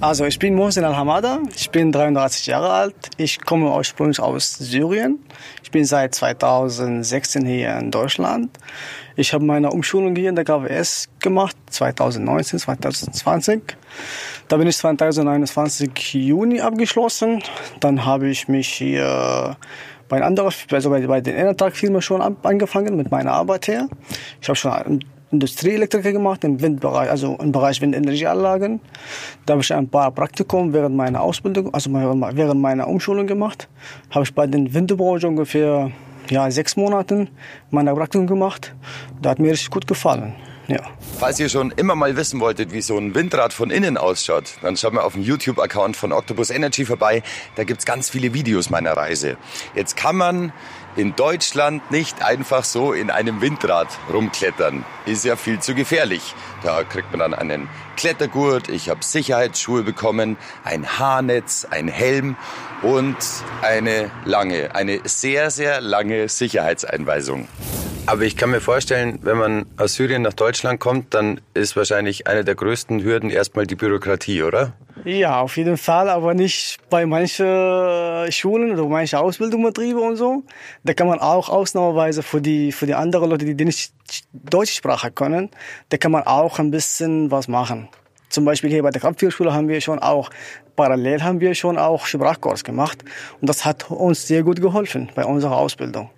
Also 0.00 0.26
ich 0.26 0.38
bin 0.38 0.54
Mohsen 0.54 0.84
Al-Hamada, 0.84 1.40
ich 1.56 1.70
bin 1.70 1.90
33 1.90 2.46
Jahre 2.46 2.70
alt, 2.70 2.94
ich 3.16 3.40
komme 3.40 3.68
ursprünglich 3.74 4.20
aus 4.20 4.52
Syrien. 4.52 5.18
Ich 5.64 5.72
bin 5.72 5.84
seit 5.84 6.14
2016 6.14 7.44
hier 7.44 7.76
in 7.78 7.90
Deutschland. 7.90 8.56
Ich 9.16 9.32
habe 9.34 9.44
meine 9.44 9.72
Umschulung 9.72 10.14
hier 10.14 10.28
in 10.28 10.36
der 10.36 10.44
KWS 10.44 11.08
gemacht, 11.18 11.56
2019, 11.70 12.60
2020. 12.60 13.62
Da 14.46 14.56
bin 14.56 14.68
ich 14.68 14.76
2021 14.76 16.14
Juni 16.14 16.60
abgeschlossen. 16.60 17.42
Dann 17.80 18.04
habe 18.04 18.28
ich 18.28 18.46
mich 18.46 18.68
hier 18.68 19.56
bei 20.08 20.22
anderen, 20.22 20.54
also 20.70 20.90
bei, 20.90 21.04
bei 21.08 21.20
den 21.20 21.34
Enertag-Firmen 21.34 22.02
schon 22.02 22.22
angefangen 22.22 22.96
mit 22.96 23.10
meiner 23.10 23.32
Arbeit 23.32 23.66
her. 23.66 23.88
Ich 24.40 24.48
habe 24.48 24.56
schon 24.56 25.00
Industrieelektriker 25.30 26.12
gemacht 26.12 26.44
im 26.44 26.60
Windbereich, 26.60 27.10
also 27.10 27.36
im 27.36 27.52
Bereich 27.52 27.80
Windenergieanlagen. 27.80 28.80
Da 29.46 29.52
habe 29.52 29.62
ich 29.62 29.72
ein 29.74 29.88
paar 29.88 30.10
Praktikum 30.10 30.72
während 30.72 30.96
meiner 30.96 31.20
Ausbildung, 31.20 31.74
also 31.74 31.90
während 31.92 32.60
meiner 32.60 32.88
Umschulung 32.88 33.26
gemacht. 33.26 33.68
Habe 34.10 34.24
ich 34.24 34.34
bei 34.34 34.46
den 34.46 34.72
Windbranche 34.72 35.28
ungefähr 35.28 35.90
ja, 36.30 36.50
sechs 36.50 36.76
Monaten 36.76 37.28
meine 37.70 37.94
Praktikum 37.94 38.26
gemacht. 38.26 38.74
Da 39.20 39.30
hat 39.30 39.38
mir 39.38 39.52
richtig 39.52 39.70
gut 39.70 39.86
gefallen. 39.86 40.34
Ja. 40.68 40.82
Falls 41.18 41.40
ihr 41.40 41.48
schon 41.48 41.70
immer 41.70 41.94
mal 41.94 42.14
wissen 42.16 42.40
wolltet, 42.40 42.72
wie 42.72 42.82
so 42.82 42.98
ein 42.98 43.14
Windrad 43.14 43.54
von 43.54 43.70
innen 43.70 43.96
ausschaut, 43.96 44.58
dann 44.60 44.76
schaut 44.76 44.92
mal 44.92 45.00
auf 45.00 45.14
dem 45.14 45.22
YouTube-Account 45.22 45.96
von 45.96 46.12
Octopus 46.12 46.50
Energy 46.50 46.84
vorbei. 46.84 47.22
Da 47.56 47.64
gibt's 47.64 47.86
ganz 47.86 48.10
viele 48.10 48.34
Videos 48.34 48.68
meiner 48.68 48.92
Reise. 48.92 49.38
Jetzt 49.74 49.96
kann 49.96 50.16
man 50.16 50.52
in 50.98 51.14
Deutschland 51.14 51.92
nicht 51.92 52.22
einfach 52.22 52.64
so 52.64 52.92
in 52.92 53.10
einem 53.10 53.40
Windrad 53.40 53.86
rumklettern. 54.12 54.84
Ist 55.06 55.24
ja 55.24 55.36
viel 55.36 55.60
zu 55.60 55.74
gefährlich. 55.76 56.34
Da 56.64 56.82
kriegt 56.82 57.12
man 57.12 57.20
dann 57.20 57.34
einen 57.34 57.68
Klettergurt, 57.96 58.68
ich 58.68 58.90
habe 58.90 59.04
Sicherheitsschuhe 59.04 59.84
bekommen, 59.84 60.36
ein 60.64 60.98
Haarnetz, 60.98 61.66
ein 61.70 61.86
Helm 61.86 62.36
und 62.82 63.16
eine 63.62 64.10
lange, 64.24 64.74
eine 64.74 65.00
sehr, 65.04 65.50
sehr 65.50 65.80
lange 65.80 66.28
Sicherheitseinweisung. 66.28 67.46
Aber 68.06 68.22
ich 68.22 68.36
kann 68.36 68.50
mir 68.50 68.60
vorstellen, 68.60 69.20
wenn 69.22 69.36
man 69.36 69.66
aus 69.76 69.94
Syrien 69.94 70.22
nach 70.22 70.32
Deutschland 70.32 70.80
kommt, 70.80 71.14
dann 71.14 71.40
ist 71.54 71.76
wahrscheinlich 71.76 72.26
eine 72.26 72.42
der 72.42 72.56
größten 72.56 73.04
Hürden 73.04 73.30
erstmal 73.30 73.66
die 73.66 73.76
Bürokratie, 73.76 74.42
oder? 74.42 74.72
Ja, 75.04 75.40
auf 75.40 75.56
jeden 75.56 75.76
Fall, 75.76 76.08
aber 76.08 76.34
nicht 76.34 76.78
bei 76.90 77.06
manchen 77.06 78.30
Schulen 78.32 78.72
oder 78.72 78.86
manchen 78.88 79.18
Ausbildungsbetrieben 79.18 80.02
und 80.02 80.16
so. 80.16 80.42
Da 80.84 80.94
kann 80.94 81.06
man 81.06 81.18
auch 81.18 81.48
ausnahmsweise 81.48 82.22
für 82.22 82.40
die, 82.40 82.72
für 82.72 82.86
die 82.86 82.94
anderen 82.94 83.30
Leute, 83.30 83.44
die 83.44 83.64
nicht 83.64 83.92
deutsche 84.32 84.74
Sprache 84.74 85.10
können, 85.10 85.50
da 85.90 85.96
kann 85.96 86.12
man 86.12 86.22
auch 86.24 86.58
ein 86.58 86.70
bisschen 86.70 87.30
was 87.30 87.48
machen. 87.48 87.88
Zum 88.28 88.44
Beispiel 88.44 88.70
hier 88.70 88.82
bei 88.82 88.90
der 88.90 89.00
Kampfführschule 89.00 89.54
haben 89.54 89.68
wir 89.68 89.80
schon 89.80 89.98
auch, 89.98 90.30
parallel 90.76 91.22
haben 91.22 91.40
wir 91.40 91.54
schon 91.54 91.78
auch 91.78 92.06
Sprachkurs 92.06 92.62
gemacht. 92.62 93.02
Und 93.40 93.48
das 93.48 93.64
hat 93.64 93.90
uns 93.90 94.26
sehr 94.26 94.42
gut 94.42 94.60
geholfen 94.60 95.10
bei 95.14 95.24
unserer 95.24 95.56
Ausbildung. 95.56 96.10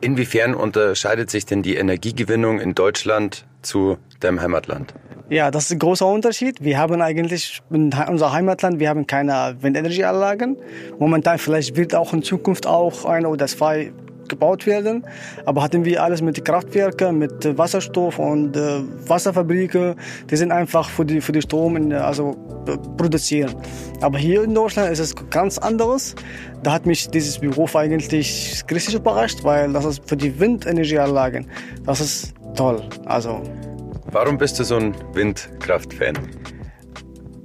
Inwiefern 0.00 0.54
unterscheidet 0.54 1.30
sich 1.30 1.46
denn 1.46 1.62
die 1.62 1.76
Energiegewinnung 1.76 2.60
in 2.60 2.74
Deutschland 2.74 3.46
zu 3.62 3.98
deinem 4.20 4.40
Heimatland? 4.40 4.94
Ja, 5.30 5.50
das 5.50 5.64
ist 5.64 5.72
ein 5.72 5.78
großer 5.78 6.06
Unterschied. 6.06 6.62
Wir 6.62 6.78
haben 6.78 7.00
eigentlich 7.00 7.62
in 7.70 7.90
unser 8.08 8.32
Heimatland, 8.32 8.78
wir 8.78 8.90
haben 8.90 9.06
keine 9.06 9.56
Windenergieanlagen. 9.60 10.56
Momentan 10.98 11.38
vielleicht 11.38 11.76
wird 11.76 11.94
auch 11.94 12.12
in 12.12 12.22
Zukunft 12.22 12.66
auch 12.66 13.06
eine 13.06 13.28
oder 13.28 13.46
zwei 13.46 13.92
gebaut 14.28 14.66
werden. 14.66 15.04
Aber 15.46 15.62
hatten 15.62 15.84
wir 15.84 16.02
alles 16.02 16.20
mit 16.20 16.44
Kraftwerken, 16.44 17.18
mit 17.18 17.56
Wasserstoff 17.56 18.18
und 18.18 18.56
äh, 18.56 18.80
Wasserfabriken. 19.06 19.94
Die 20.30 20.36
sind 20.36 20.52
einfach 20.52 20.88
für 20.90 21.04
die, 21.04 21.20
für 21.20 21.32
die 21.32 21.42
Strom 21.42 21.76
in, 21.76 21.92
also 21.92 22.36
produzieren. 22.96 23.54
Aber 24.02 24.18
hier 24.18 24.44
in 24.44 24.54
Deutschland 24.54 24.90
ist 24.90 24.98
es 24.98 25.14
ganz 25.30 25.58
anderes. 25.58 26.14
Da 26.62 26.72
hat 26.72 26.86
mich 26.86 27.08
dieses 27.08 27.38
Beruf 27.38 27.76
eigentlich 27.76 28.12
richtig 28.70 28.94
überrascht, 28.94 29.42
weil 29.42 29.72
das 29.72 29.84
ist 29.84 30.08
für 30.08 30.16
die 30.16 30.38
Windenergieanlagen, 30.38 31.46
das 31.84 32.00
ist 32.00 32.34
toll. 32.54 32.82
Also 33.04 33.42
Warum 34.14 34.38
bist 34.38 34.60
du 34.60 34.64
so 34.64 34.76
ein 34.76 34.94
Windkraftfan? 35.12 36.16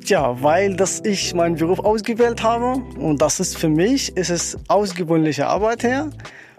Tja, 0.05 0.37
weil 0.39 0.75
das 0.75 1.01
ich 1.03 1.33
meinen 1.33 1.55
Beruf 1.55 1.79
ausgewählt 1.79 2.43
habe 2.43 2.83
und 2.99 3.23
das 3.23 3.39
ist 3.39 3.57
für 3.57 3.69
mich 3.69 4.15
ist 4.15 4.29
es 4.29 4.55
ausgewöhnliche 4.67 5.47
Arbeit 5.47 5.81
her 5.81 6.11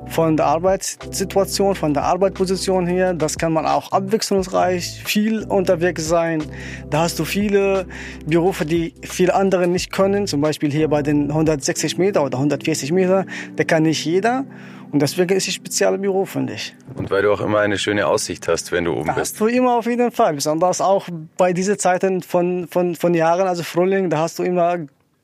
von 0.08 0.36
der 0.36 0.46
Arbeitssituation, 0.46 1.76
von 1.76 1.94
der 1.94 2.02
Arbeitsposition 2.04 2.88
her. 2.88 3.14
Das 3.14 3.38
kann 3.38 3.52
man 3.52 3.66
auch 3.66 3.92
abwechslungsreich, 3.92 5.00
viel 5.04 5.44
unterwegs 5.44 6.08
sein. 6.08 6.42
Da 6.88 7.02
hast 7.02 7.20
du 7.20 7.24
viele 7.24 7.86
Berufe, 8.26 8.66
die 8.66 8.94
viele 9.02 9.34
andere 9.34 9.68
nicht 9.68 9.92
können. 9.92 10.26
Zum 10.26 10.40
Beispiel 10.40 10.72
hier 10.72 10.88
bei 10.88 11.02
den 11.02 11.30
160 11.30 11.98
Meter 11.98 12.24
oder 12.24 12.38
140 12.38 12.90
Meter, 12.90 13.26
da 13.54 13.62
kann 13.62 13.84
nicht 13.84 14.04
jeder. 14.04 14.44
Und 14.92 15.00
deswegen 15.00 15.36
ist 15.36 15.44
es 15.44 15.50
ein 15.50 15.54
spezieller 15.54 15.98
Beruf, 15.98 16.30
finde 16.30 16.54
ich. 16.54 16.74
Und 16.96 17.10
weil 17.10 17.22
du 17.22 17.32
auch 17.32 17.40
immer 17.40 17.60
eine 17.60 17.78
schöne 17.78 18.06
Aussicht 18.06 18.48
hast, 18.48 18.72
wenn 18.72 18.84
du 18.84 18.92
oben 18.92 19.06
da 19.06 19.12
bist. 19.12 19.34
Hast 19.34 19.40
du 19.40 19.46
immer 19.46 19.76
auf 19.76 19.86
jeden 19.86 20.10
Fall. 20.10 20.34
Besonders 20.34 20.80
auch 20.80 21.08
bei 21.36 21.52
diesen 21.52 21.78
Zeiten 21.78 22.22
von, 22.22 22.66
von, 22.66 22.96
von 22.96 23.14
Jahren, 23.14 23.46
also 23.46 23.62
Frühling, 23.62 24.10
da 24.10 24.18
hast 24.18 24.38
du 24.38 24.42
immer 24.42 24.78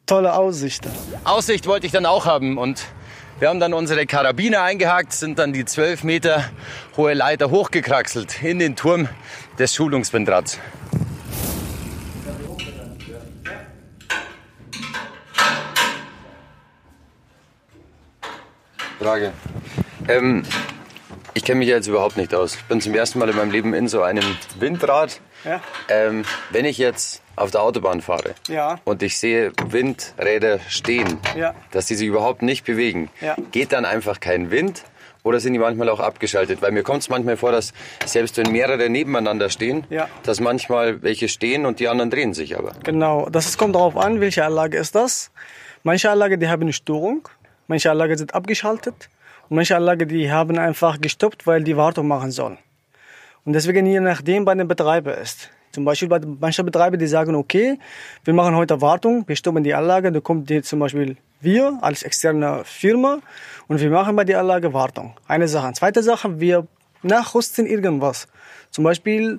tolle 0.07 0.35
Aussichten. 0.35 0.91
Aussicht 1.25 1.67
wollte 1.67 1.87
ich 1.87 1.93
dann 1.93 2.07
auch 2.07 2.27
haben 2.27 2.59
und 2.59 2.87
wir 3.41 3.49
haben 3.49 3.61
dann 3.61 3.75
unsere 3.75 4.07
Karabiner 4.07 4.63
eingehakt, 4.63 5.13
sind 5.13 5.39
dann 5.39 5.53
die 5.53 5.65
zwölf 5.65 6.05
Meter 6.05 6.45
hohe 6.97 7.13
Leiter 7.13 7.51
hochgekraxelt 7.51 8.43
in 8.43 8.59
den 8.61 8.77
Turm 8.77 9.09
des 9.59 9.75
Schulungswindrads. 9.75 10.59
Frage. 18.99 19.33
Ähm, 20.09 20.45
ich 21.35 21.45
kenne 21.45 21.59
mich 21.59 21.69
jetzt 21.69 21.87
überhaupt 21.87 22.17
nicht 22.17 22.35
aus. 22.35 22.55
Ich 22.55 22.65
bin 22.65 22.81
zum 22.81 22.95
ersten 22.95 23.19
Mal 23.19 23.29
in 23.29 23.37
meinem 23.37 23.51
Leben 23.51 23.75
in 23.75 23.89
so 23.89 24.03
einem 24.03 24.25
Windrad. 24.59 25.21
Ja. 25.45 25.61
Ähm, 25.89 26.25
wenn 26.51 26.65
ich 26.65 26.79
jetzt 26.79 27.23
auf 27.37 27.51
der 27.51 27.63
Autobahn 27.63 28.01
fahre 28.01 28.35
Ja. 28.49 28.79
und 28.85 29.03
ich 29.03 29.19
sehe 29.19 29.53
Windräder 29.69 30.59
stehen, 30.69 31.19
Ja. 31.37 31.55
dass 31.73 31.87
die 31.87 31.95
sich 31.95 32.09
überhaupt 32.09 32.43
nicht 32.43 32.65
bewegen, 32.65 33.11
geht 33.53 33.73
dann 33.73 33.85
einfach 33.85 34.21
kein 34.21 34.51
Wind 34.51 34.83
oder 35.23 35.39
sind 35.39 35.53
die 35.53 35.59
manchmal 35.59 35.89
auch 35.91 36.01
abgeschaltet? 36.01 36.63
Weil 36.63 36.73
mir 36.73 36.83
kommt 36.83 37.03
es 37.03 37.09
manchmal 37.11 37.37
vor, 37.37 37.53
dass 37.53 37.75
selbst 38.07 38.39
wenn 38.39 38.51
mehrere 38.51 38.89
nebeneinander 38.89 39.51
stehen, 39.51 39.85
dass 40.23 40.41
manchmal 40.41 41.03
welche 41.03 41.29
stehen 41.29 41.67
und 41.67 41.79
die 41.81 41.89
anderen 41.89 42.11
drehen 42.11 42.33
sich 42.33 42.57
aber. 42.59 42.73
Genau, 42.83 43.29
das 43.31 43.59
kommt 43.59 43.75
darauf 43.75 43.97
an, 43.97 44.21
welche 44.21 44.45
Anlage 44.45 44.79
ist 44.79 44.95
das. 44.95 45.31
Manche 45.83 46.11
Anlagen, 46.11 46.41
die 46.41 46.49
haben 46.49 46.63
eine 46.63 46.73
Störung, 46.73 47.29
manche 47.69 47.91
Anlagen 47.91 48.17
sind 48.17 48.35
abgeschaltet 48.35 49.11
und 49.49 49.57
manche 49.57 49.77
Anlagen, 49.77 50.09
die 50.09 50.31
haben 50.31 50.59
einfach 50.59 51.01
gestoppt, 51.01 51.47
weil 51.47 51.63
die 51.63 51.77
Wartung 51.77 52.09
machen 52.09 52.31
sollen. 52.31 52.59
Und 53.45 53.53
deswegen 53.53 53.87
je 53.87 54.01
nachdem 54.01 54.45
bei 54.45 54.55
den 54.55 54.67
Betreiber 54.67 55.17
ist. 55.17 55.51
Zum 55.73 55.85
Beispiel 55.85 56.09
bei 56.09 56.21
manchen 56.21 56.65
Betreiber, 56.65 56.97
die 56.97 57.07
sagen, 57.07 57.35
okay, 57.35 57.79
wir 58.25 58.35
machen 58.35 58.57
heute 58.57 58.81
Wartung, 58.81 59.25
wir 59.29 59.37
stoppen 59.37 59.63
die 59.63 59.75
Anlage, 59.75 60.11
da 60.11 60.21
kommt 60.21 60.49
die 60.49 60.63
zum 60.63 60.79
Beispiel 60.79 61.17
wir 61.41 61.79
als 61.83 62.03
externe 62.03 62.63
Firma 62.65 63.19
und 63.69 63.81
wir 63.81 63.91
machen 63.91 64.17
bei 64.17 64.25
der 64.25 64.41
Anlage 64.41 64.73
Wartung. 64.73 65.15
Eine 65.29 65.49
Sache. 65.49 65.73
Zweite 65.75 66.03
Sache, 66.03 66.41
wir 66.41 66.67
nachrüsten 67.03 67.67
irgendwas. 67.67 68.27
Zum 68.71 68.85
Beispiel, 68.85 69.39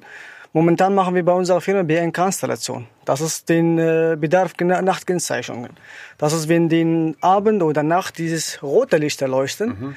momentan 0.53 0.95
machen 0.95 1.15
wir 1.15 1.23
bei 1.23 1.33
unserer 1.33 1.61
Firma 1.61 1.83
BNK-Installation. 1.83 2.87
Das 3.05 3.21
ist 3.21 3.49
den 3.49 3.77
äh, 3.77 4.17
Bedarf 4.19 4.53
Nachtkennzeichnungen. 4.59 5.71
Das 6.17 6.33
ist, 6.33 6.49
wenn 6.49 6.69
den 6.69 7.15
Abend 7.21 7.63
oder 7.63 7.83
Nacht 7.83 8.17
dieses 8.17 8.61
rote 8.63 8.97
Lichter 8.97 9.27
leuchten, 9.27 9.95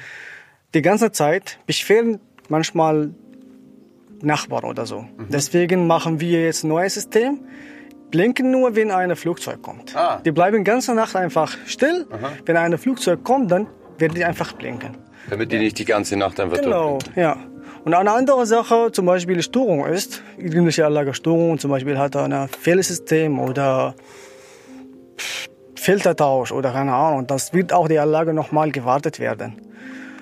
die 0.73 0.81
ganze 0.81 1.11
Zeit 1.11 1.59
beschweren 1.65 2.19
manchmal 2.49 3.11
Nachbarn 4.21 4.65
oder 4.65 4.85
so. 4.85 5.05
Deswegen 5.29 5.87
machen 5.87 6.19
wir 6.19 6.43
jetzt 6.43 6.63
ein 6.63 6.69
neues 6.69 6.93
System. 6.93 7.39
Blinken 8.11 8.51
nur, 8.51 8.75
wenn 8.75 8.91
ein 8.91 9.15
Flugzeug 9.15 9.61
kommt. 9.61 9.95
Ah. 9.95 10.21
Die 10.23 10.31
bleiben 10.31 10.63
ganze 10.63 10.93
Nacht 10.93 11.15
einfach 11.15 11.57
still. 11.65 12.05
Wenn 12.45 12.57
ein 12.57 12.77
Flugzeug 12.77 13.23
kommt, 13.23 13.51
dann 13.51 13.67
werden 13.97 14.15
die 14.15 14.25
einfach 14.25 14.53
blinken. 14.53 14.97
Damit 15.29 15.51
die 15.51 15.59
nicht 15.59 15.79
die 15.79 15.85
ganze 15.85 16.17
Nacht 16.17 16.39
einfach 16.39 16.59
Genau, 16.59 16.99
ja. 17.15 17.37
Und 17.83 17.95
eine 17.95 18.11
andere 18.11 18.45
Sache, 18.45 18.91
zum 18.91 19.07
Beispiel 19.07 19.41
Störung 19.41 19.85
ist, 19.85 20.21
irgendwelche 20.37 20.85
Anlagestörung, 20.85 21.57
zum 21.57 21.71
Beispiel 21.71 21.97
hat 21.97 22.15
er 22.15 22.25
ein 22.25 22.47
Fehlsystem 22.47 23.39
oder 23.39 23.95
Filtertausch 25.75 26.51
oder 26.51 26.71
keine 26.71 26.93
Ahnung, 26.93 27.25
das 27.25 27.53
wird 27.53 27.73
auch 27.73 27.87
die 27.87 27.97
Anlage 27.97 28.33
nochmal 28.33 28.71
gewartet 28.71 29.19
werden. 29.19 29.59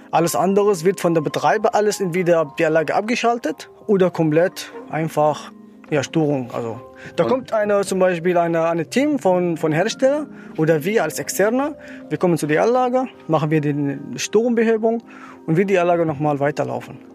Alles 0.09 0.35
andere 0.35 0.83
wird 0.85 1.01
von 1.01 1.13
der 1.13 1.21
Betreiber 1.21 1.75
alles 1.75 1.99
entweder 1.99 2.53
die 2.57 2.65
Anlage 2.65 2.95
abgeschaltet 2.95 3.69
oder 3.87 4.09
komplett 4.09 4.71
einfach 4.89 5.51
ja, 5.89 6.01
Störung. 6.01 6.51
Also 6.53 6.79
da 7.17 7.25
kommt 7.25 7.51
eine, 7.51 7.81
zum 7.81 7.99
Beispiel 7.99 8.37
eine, 8.37 8.69
eine 8.69 8.89
Team 8.89 9.19
von, 9.19 9.57
von 9.57 9.73
Hersteller 9.73 10.27
oder 10.55 10.85
wir 10.85 11.03
als 11.03 11.19
Externer. 11.19 11.75
Wir 12.07 12.17
kommen 12.17 12.37
zu 12.37 12.47
der 12.47 12.63
Anlage, 12.63 13.07
machen 13.27 13.51
wir 13.51 13.59
die 13.59 13.99
Sturmbehebung 14.15 15.03
und 15.45 15.57
wir 15.57 15.65
die 15.65 15.77
Anlage 15.77 16.05
nochmal 16.05 16.39
weiterlaufen. 16.39 17.08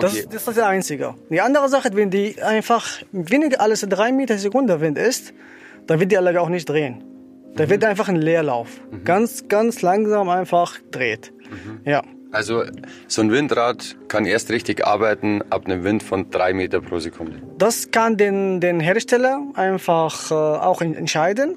Das, 0.00 0.12
Okay. 0.12 0.24
das 0.26 0.34
ist 0.36 0.48
das 0.48 0.58
Einzige. 0.58 1.14
Die 1.30 1.40
andere 1.40 1.68
Sache, 1.68 1.90
wenn 1.94 2.10
die 2.10 2.40
einfach 2.42 2.86
weniger 3.12 3.60
als 3.60 3.80
drei 3.88 4.12
Meter 4.12 4.38
Sekunde 4.38 4.80
Wind 4.80 4.98
ist, 4.98 5.32
dann 5.86 6.00
wird 6.00 6.12
die 6.12 6.18
Anlage 6.18 6.40
auch 6.40 6.48
nicht 6.48 6.68
drehen. 6.68 7.04
Da 7.56 7.68
wird 7.68 7.84
einfach 7.84 8.08
ein 8.08 8.16
Leerlauf. 8.16 8.68
Ganz, 9.04 9.48
ganz 9.48 9.82
langsam 9.82 10.28
einfach 10.28 10.78
dreht. 10.90 11.32
Ja. 11.84 12.02
Also 12.30 12.62
so 13.08 13.20
ein 13.20 13.30
Windrad 13.30 13.96
kann 14.08 14.24
erst 14.24 14.50
richtig 14.50 14.86
arbeiten 14.86 15.42
ab 15.50 15.66
einem 15.66 15.84
Wind 15.84 16.02
von 16.02 16.30
drei 16.30 16.54
Meter 16.54 16.80
pro 16.80 16.98
Sekunde. 16.98 17.42
Das 17.58 17.90
kann 17.90 18.16
den, 18.16 18.58
den 18.60 18.80
Hersteller 18.80 19.42
einfach 19.54 20.30
äh, 20.30 20.34
auch 20.34 20.80
en- 20.80 20.94
entscheiden, 20.94 21.56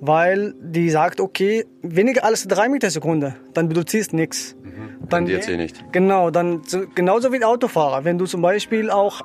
weil 0.00 0.52
die 0.60 0.90
sagt, 0.90 1.18
okay, 1.18 1.64
weniger 1.80 2.24
als 2.24 2.46
drei 2.46 2.68
Meter 2.68 2.90
Sekunde, 2.90 3.36
dann 3.54 3.68
produzierst 3.68 4.12
nichts. 4.12 4.54
Dann 5.08 5.26
jetzt 5.26 5.48
eh 5.48 5.56
nicht. 5.56 5.92
Genau, 5.92 6.30
dann 6.30 6.62
so- 6.66 6.84
genauso 6.94 7.32
wie 7.32 7.44
Autofahrer. 7.44 8.04
Wenn 8.04 8.18
du 8.18 8.26
zum 8.26 8.42
Beispiel 8.42 8.90
auch 8.90 9.22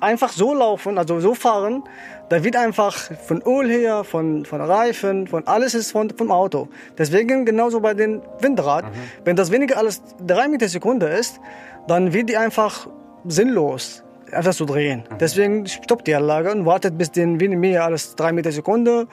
einfach 0.00 0.30
so 0.32 0.54
laufen, 0.54 0.98
also 0.98 1.20
so 1.20 1.34
fahren, 1.34 1.82
da 2.28 2.42
wird 2.44 2.56
einfach 2.56 2.94
von 3.26 3.40
Öl 3.42 3.70
her, 3.70 4.04
von, 4.04 4.44
von 4.44 4.60
Reifen, 4.60 5.26
von 5.26 5.46
alles 5.46 5.74
ist 5.74 5.92
von, 5.92 6.10
vom 6.10 6.30
Auto. 6.30 6.68
Deswegen 6.98 7.44
genauso 7.46 7.80
bei 7.80 7.94
den 7.94 8.20
Windrad. 8.40 8.84
Wenn 9.24 9.36
das 9.36 9.50
weniger 9.52 9.78
als 9.78 10.02
drei 10.26 10.48
Meter 10.48 10.68
Sekunde 10.68 11.06
ist, 11.06 11.40
dann 11.88 12.12
wird 12.12 12.28
die 12.28 12.36
einfach 12.36 12.88
sinnlos 13.26 14.02
einfach 14.32 14.54
zu 14.54 14.64
drehen. 14.66 15.04
Deswegen 15.20 15.66
stoppt 15.66 16.08
die 16.08 16.14
Anlage 16.14 16.50
und 16.50 16.66
wartet 16.66 16.98
bis 16.98 17.12
den 17.12 17.38
wenig 17.38 17.58
mehr 17.58 17.84
als 17.84 18.16
drei 18.16 18.32
Meter 18.32 18.50
Sekunde, 18.50 19.06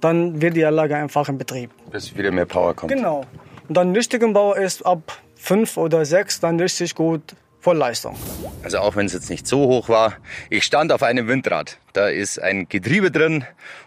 dann 0.00 0.40
wird 0.42 0.54
die 0.54 0.64
Anlage 0.64 0.96
einfach 0.96 1.28
in 1.30 1.38
Betrieb. 1.38 1.70
Bis 1.90 2.14
wieder 2.16 2.30
mehr 2.30 2.44
Power 2.46 2.74
kommt. 2.74 2.92
Genau. 2.92 3.24
Und 3.70 3.76
dann 3.76 3.94
richtigen 3.94 4.32
Bau 4.32 4.52
ist 4.52 4.84
ab 4.84 5.16
fünf 5.36 5.76
oder 5.76 6.04
sechs 6.04 6.40
dann 6.40 6.58
richtig 6.58 6.96
gut 6.96 7.22
Vollleistung. 7.60 8.16
Also 8.64 8.78
auch 8.78 8.96
wenn 8.96 9.06
es 9.06 9.12
jetzt 9.12 9.30
nicht 9.30 9.46
so 9.46 9.60
hoch 9.60 9.88
war, 9.88 10.14
ich 10.48 10.64
stand 10.64 10.90
auf 10.90 11.04
einem 11.04 11.28
Windrad. 11.28 11.78
Da 11.92 12.08
ist 12.08 12.42
ein 12.42 12.68
Getriebe 12.68 13.12
drin 13.12 13.44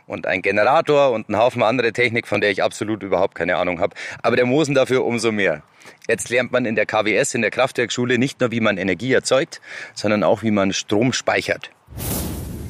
und 0.07 0.25
ein 0.25 0.41
Generator 0.41 1.11
und 1.11 1.27
ein 1.27 1.37
Haufen 1.37 1.61
andere 1.63 1.91
Technik, 1.91 2.29
von 2.29 2.39
der 2.39 2.51
ich 2.51 2.63
absolut 2.63 3.03
überhaupt 3.03 3.35
keine 3.35 3.57
Ahnung 3.57 3.81
habe. 3.81 3.93
Aber 4.21 4.37
der 4.37 4.45
Mosen 4.45 4.73
dafür 4.73 5.03
umso 5.03 5.33
mehr. 5.33 5.63
Jetzt 6.07 6.29
lernt 6.29 6.53
man 6.53 6.63
in 6.63 6.75
der 6.75 6.85
KWS, 6.85 7.35
in 7.35 7.41
der 7.41 7.51
Kraftwerkschule, 7.51 8.17
nicht 8.17 8.39
nur, 8.39 8.51
wie 8.51 8.61
man 8.61 8.77
Energie 8.77 9.11
erzeugt, 9.11 9.59
sondern 9.95 10.23
auch, 10.23 10.43
wie 10.43 10.51
man 10.51 10.71
Strom 10.71 11.11
speichert. 11.11 11.71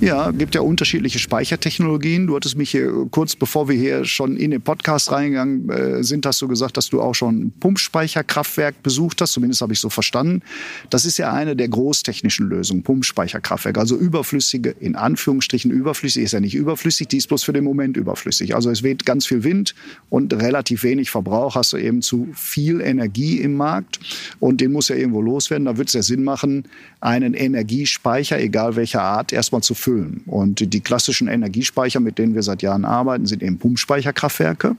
Ja, 0.03 0.31
gibt 0.31 0.53
ja 0.53 0.59
unterschiedliche 0.59 1.17
Speichertechnologien. 1.17 2.27
Du 2.27 2.35
hattest 2.35 2.57
mich 2.57 2.71
hier 2.71 2.91
kurz 3.09 3.37
bevor 3.37 3.69
wir 3.69 3.77
hier 3.77 4.03
schon 4.03 4.35
in 4.35 4.51
den 4.51 4.61
Podcast 4.61 5.13
reingegangen 5.13 5.69
äh, 5.69 6.03
sind, 6.03 6.25
hast 6.25 6.41
du 6.41 6.49
gesagt, 6.49 6.75
dass 6.75 6.89
du 6.89 7.01
auch 7.01 7.15
schon 7.15 7.37
ein 7.37 7.53
Pumpspeicherkraftwerk 7.57 8.83
besucht 8.83 9.21
hast. 9.21 9.31
Zumindest 9.31 9.61
habe 9.61 9.71
ich 9.71 9.79
so 9.79 9.89
verstanden. 9.89 10.41
Das 10.89 11.05
ist 11.05 11.19
ja 11.19 11.31
eine 11.31 11.55
der 11.55 11.69
großtechnischen 11.69 12.49
Lösungen, 12.49 12.83
Pumpspeicherkraftwerk. 12.83 13.77
Also 13.77 13.95
überflüssige, 13.95 14.71
in 14.71 14.97
Anführungsstrichen 14.97 15.71
überflüssig, 15.71 16.25
ist 16.25 16.33
ja 16.33 16.41
nicht 16.41 16.55
überflüssig, 16.55 17.07
die 17.07 17.15
ist 17.15 17.29
bloß 17.29 17.45
für 17.45 17.53
den 17.53 17.63
Moment 17.63 17.95
überflüssig. 17.95 18.55
Also 18.55 18.71
es 18.71 18.83
weht 18.83 19.05
ganz 19.05 19.25
viel 19.25 19.45
Wind 19.45 19.73
und 20.09 20.33
relativ 20.33 20.83
wenig 20.83 21.11
Verbrauch. 21.11 21.55
Hast 21.55 21.71
du 21.71 21.77
eben 21.77 22.01
zu 22.01 22.27
viel 22.33 22.81
Energie 22.81 23.39
im 23.39 23.53
Markt 23.53 24.01
und 24.41 24.59
den 24.59 24.73
muss 24.73 24.89
ja 24.89 24.97
irgendwo 24.97 25.21
loswerden. 25.21 25.63
Da 25.63 25.77
wird 25.77 25.87
es 25.87 25.93
ja 25.93 26.03
Sinn 26.03 26.25
machen, 26.25 26.65
einen 27.03 27.33
Energiespeicher, 27.33 28.39
egal 28.39 28.77
welcher 28.77 29.01
Art, 29.01 29.33
erstmal 29.33 29.61
zu 29.61 29.75
füllen. 29.75 30.21
Und 30.25 30.73
die 30.73 30.79
klassischen 30.79 31.27
Energiespeicher, 31.27 31.99
mit 31.99 32.17
denen 32.17 32.33
wir 32.33 32.43
seit 32.43 32.61
Jahren 32.61 32.85
arbeiten, 32.85 33.25
sind 33.25 33.43
eben 33.43 33.59
Pumpspeicherkraftwerke. 33.59 34.77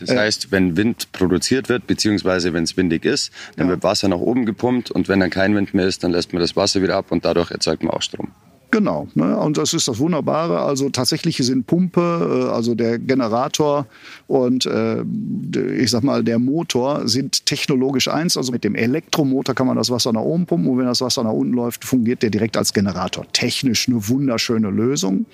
Das 0.00 0.10
heißt, 0.10 0.50
wenn 0.50 0.78
Wind 0.78 1.12
produziert 1.12 1.68
wird, 1.68 1.86
beziehungsweise 1.86 2.54
wenn 2.54 2.64
es 2.64 2.78
windig 2.78 3.04
ist, 3.04 3.32
dann 3.56 3.66
ja. 3.66 3.72
wird 3.72 3.82
Wasser 3.82 4.08
nach 4.08 4.18
oben 4.18 4.46
gepumpt 4.46 4.90
und 4.90 5.08
wenn 5.08 5.20
dann 5.20 5.28
kein 5.28 5.54
Wind 5.54 5.74
mehr 5.74 5.86
ist, 5.86 6.02
dann 6.02 6.12
lässt 6.12 6.32
man 6.32 6.40
das 6.40 6.56
Wasser 6.56 6.82
wieder 6.82 6.96
ab 6.96 7.12
und 7.12 7.26
dadurch 7.26 7.50
erzeugt 7.50 7.82
man 7.82 7.92
auch 7.92 8.02
Strom. 8.02 8.28
Genau, 8.70 9.08
ne? 9.14 9.34
und 9.38 9.56
das 9.56 9.72
ist 9.72 9.88
das 9.88 9.98
Wunderbare. 9.98 10.60
Also 10.60 10.90
tatsächlich 10.90 11.38
sind 11.38 11.66
Pumpe, 11.66 12.48
äh, 12.48 12.54
also 12.54 12.74
der 12.74 12.98
Generator 12.98 13.86
und 14.26 14.66
äh, 14.66 15.02
ich 15.78 15.90
sag 15.90 16.02
mal 16.02 16.22
der 16.22 16.38
Motor 16.38 17.08
sind 17.08 17.46
technologisch 17.46 18.08
eins. 18.08 18.36
Also 18.36 18.52
mit 18.52 18.64
dem 18.64 18.74
Elektromotor 18.74 19.54
kann 19.54 19.66
man 19.66 19.76
das 19.76 19.90
Wasser 19.90 20.12
nach 20.12 20.20
oben 20.20 20.44
pumpen 20.44 20.68
und 20.68 20.78
wenn 20.78 20.84
das 20.84 21.00
Wasser 21.00 21.24
nach 21.24 21.32
unten 21.32 21.54
läuft, 21.54 21.82
fungiert 21.82 22.22
der 22.22 22.28
direkt 22.28 22.58
als 22.58 22.74
Generator. 22.74 23.24
Technisch 23.32 23.88
eine 23.88 24.06
wunderschöne 24.06 24.68
Lösung. 24.68 25.24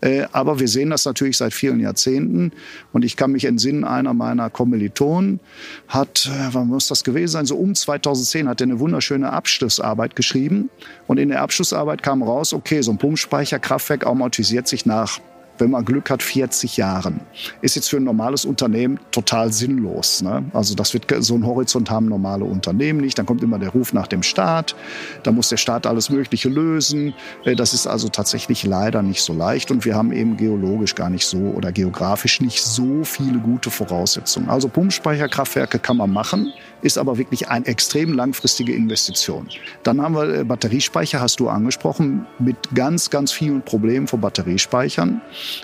Äh, 0.00 0.26
aber 0.30 0.60
wir 0.60 0.68
sehen 0.68 0.90
das 0.90 1.04
natürlich 1.04 1.38
seit 1.38 1.54
vielen 1.54 1.80
Jahrzehnten 1.80 2.52
und 2.92 3.04
ich 3.04 3.16
kann 3.16 3.32
mich 3.32 3.46
entsinnen, 3.46 3.82
einer 3.82 4.14
meiner 4.14 4.48
Kommilitonen 4.48 5.40
hat, 5.88 6.26
äh, 6.26 6.48
wann 6.52 6.68
muss 6.68 6.86
das 6.86 7.02
gewesen 7.02 7.32
sein, 7.32 7.46
so 7.46 7.56
um 7.56 7.74
2010 7.74 8.48
hat 8.48 8.60
er 8.60 8.66
eine 8.66 8.78
wunderschöne 8.78 9.32
Abschlussarbeit 9.32 10.14
geschrieben 10.14 10.70
und 11.08 11.18
in 11.18 11.30
der 11.30 11.42
Abschlussarbeit 11.42 12.04
kam 12.04 12.22
raus, 12.22 12.52
okay, 12.52 12.75
okay, 12.76 12.82
so 12.82 12.92
ein 12.92 12.98
Pumpspeicherkraftwerk 12.98 14.06
amortisiert 14.06 14.68
sich 14.68 14.84
nach 14.84 15.20
wenn 15.58 15.70
man 15.70 15.84
Glück 15.84 16.10
hat, 16.10 16.22
40 16.22 16.76
Jahren. 16.76 17.20
Ist 17.62 17.76
jetzt 17.76 17.88
für 17.88 17.96
ein 17.96 18.04
normales 18.04 18.44
Unternehmen 18.44 18.98
total 19.10 19.52
sinnlos. 19.52 20.22
Ne? 20.22 20.44
Also 20.52 20.74
das 20.74 20.92
wird 20.92 21.06
so 21.20 21.34
einen 21.34 21.46
Horizont 21.46 21.90
haben 21.90 22.06
normale 22.06 22.44
Unternehmen 22.44 23.00
nicht. 23.00 23.18
Dann 23.18 23.26
kommt 23.26 23.42
immer 23.42 23.58
der 23.58 23.70
Ruf 23.70 23.92
nach 23.92 24.06
dem 24.06 24.22
Staat. 24.22 24.76
Da 25.22 25.32
muss 25.32 25.48
der 25.48 25.56
Staat 25.56 25.86
alles 25.86 26.10
Mögliche 26.10 26.48
lösen. 26.48 27.14
Äh, 27.44 27.56
das 27.56 27.72
ist 27.72 27.86
also 27.86 28.08
tatsächlich 28.08 28.64
leider 28.64 29.02
nicht 29.02 29.22
so 29.22 29.32
leicht. 29.32 29.70
Und 29.70 29.84
wir 29.84 29.94
haben 29.94 30.12
eben 30.12 30.36
geologisch 30.36 30.94
gar 30.94 31.10
nicht 31.10 31.26
so 31.26 31.38
oder 31.38 31.72
geografisch 31.72 32.40
nicht 32.40 32.62
so 32.62 33.04
viele 33.04 33.38
gute 33.38 33.70
Voraussetzungen. 33.70 34.50
Also 34.50 34.68
Pumpspeicherkraftwerke 34.68 35.78
kann 35.78 35.96
man 35.96 36.12
machen, 36.12 36.52
ist 36.86 36.98
aber 36.98 37.18
wirklich 37.18 37.48
eine 37.48 37.66
extrem 37.66 38.12
langfristige 38.12 38.72
Investition. 38.72 39.48
Dann 39.82 40.00
haben 40.00 40.14
wir 40.14 40.40
äh, 40.40 40.44
Batteriespeicher, 40.44 41.20
hast 41.20 41.40
du 41.40 41.48
angesprochen, 41.48 42.26
mit 42.38 42.56
ganz, 42.74 43.10
ganz 43.10 43.32
vielen 43.32 43.62
Problemen 43.62 44.06
von 44.06 44.20
Batteriespeichern. 44.20 45.20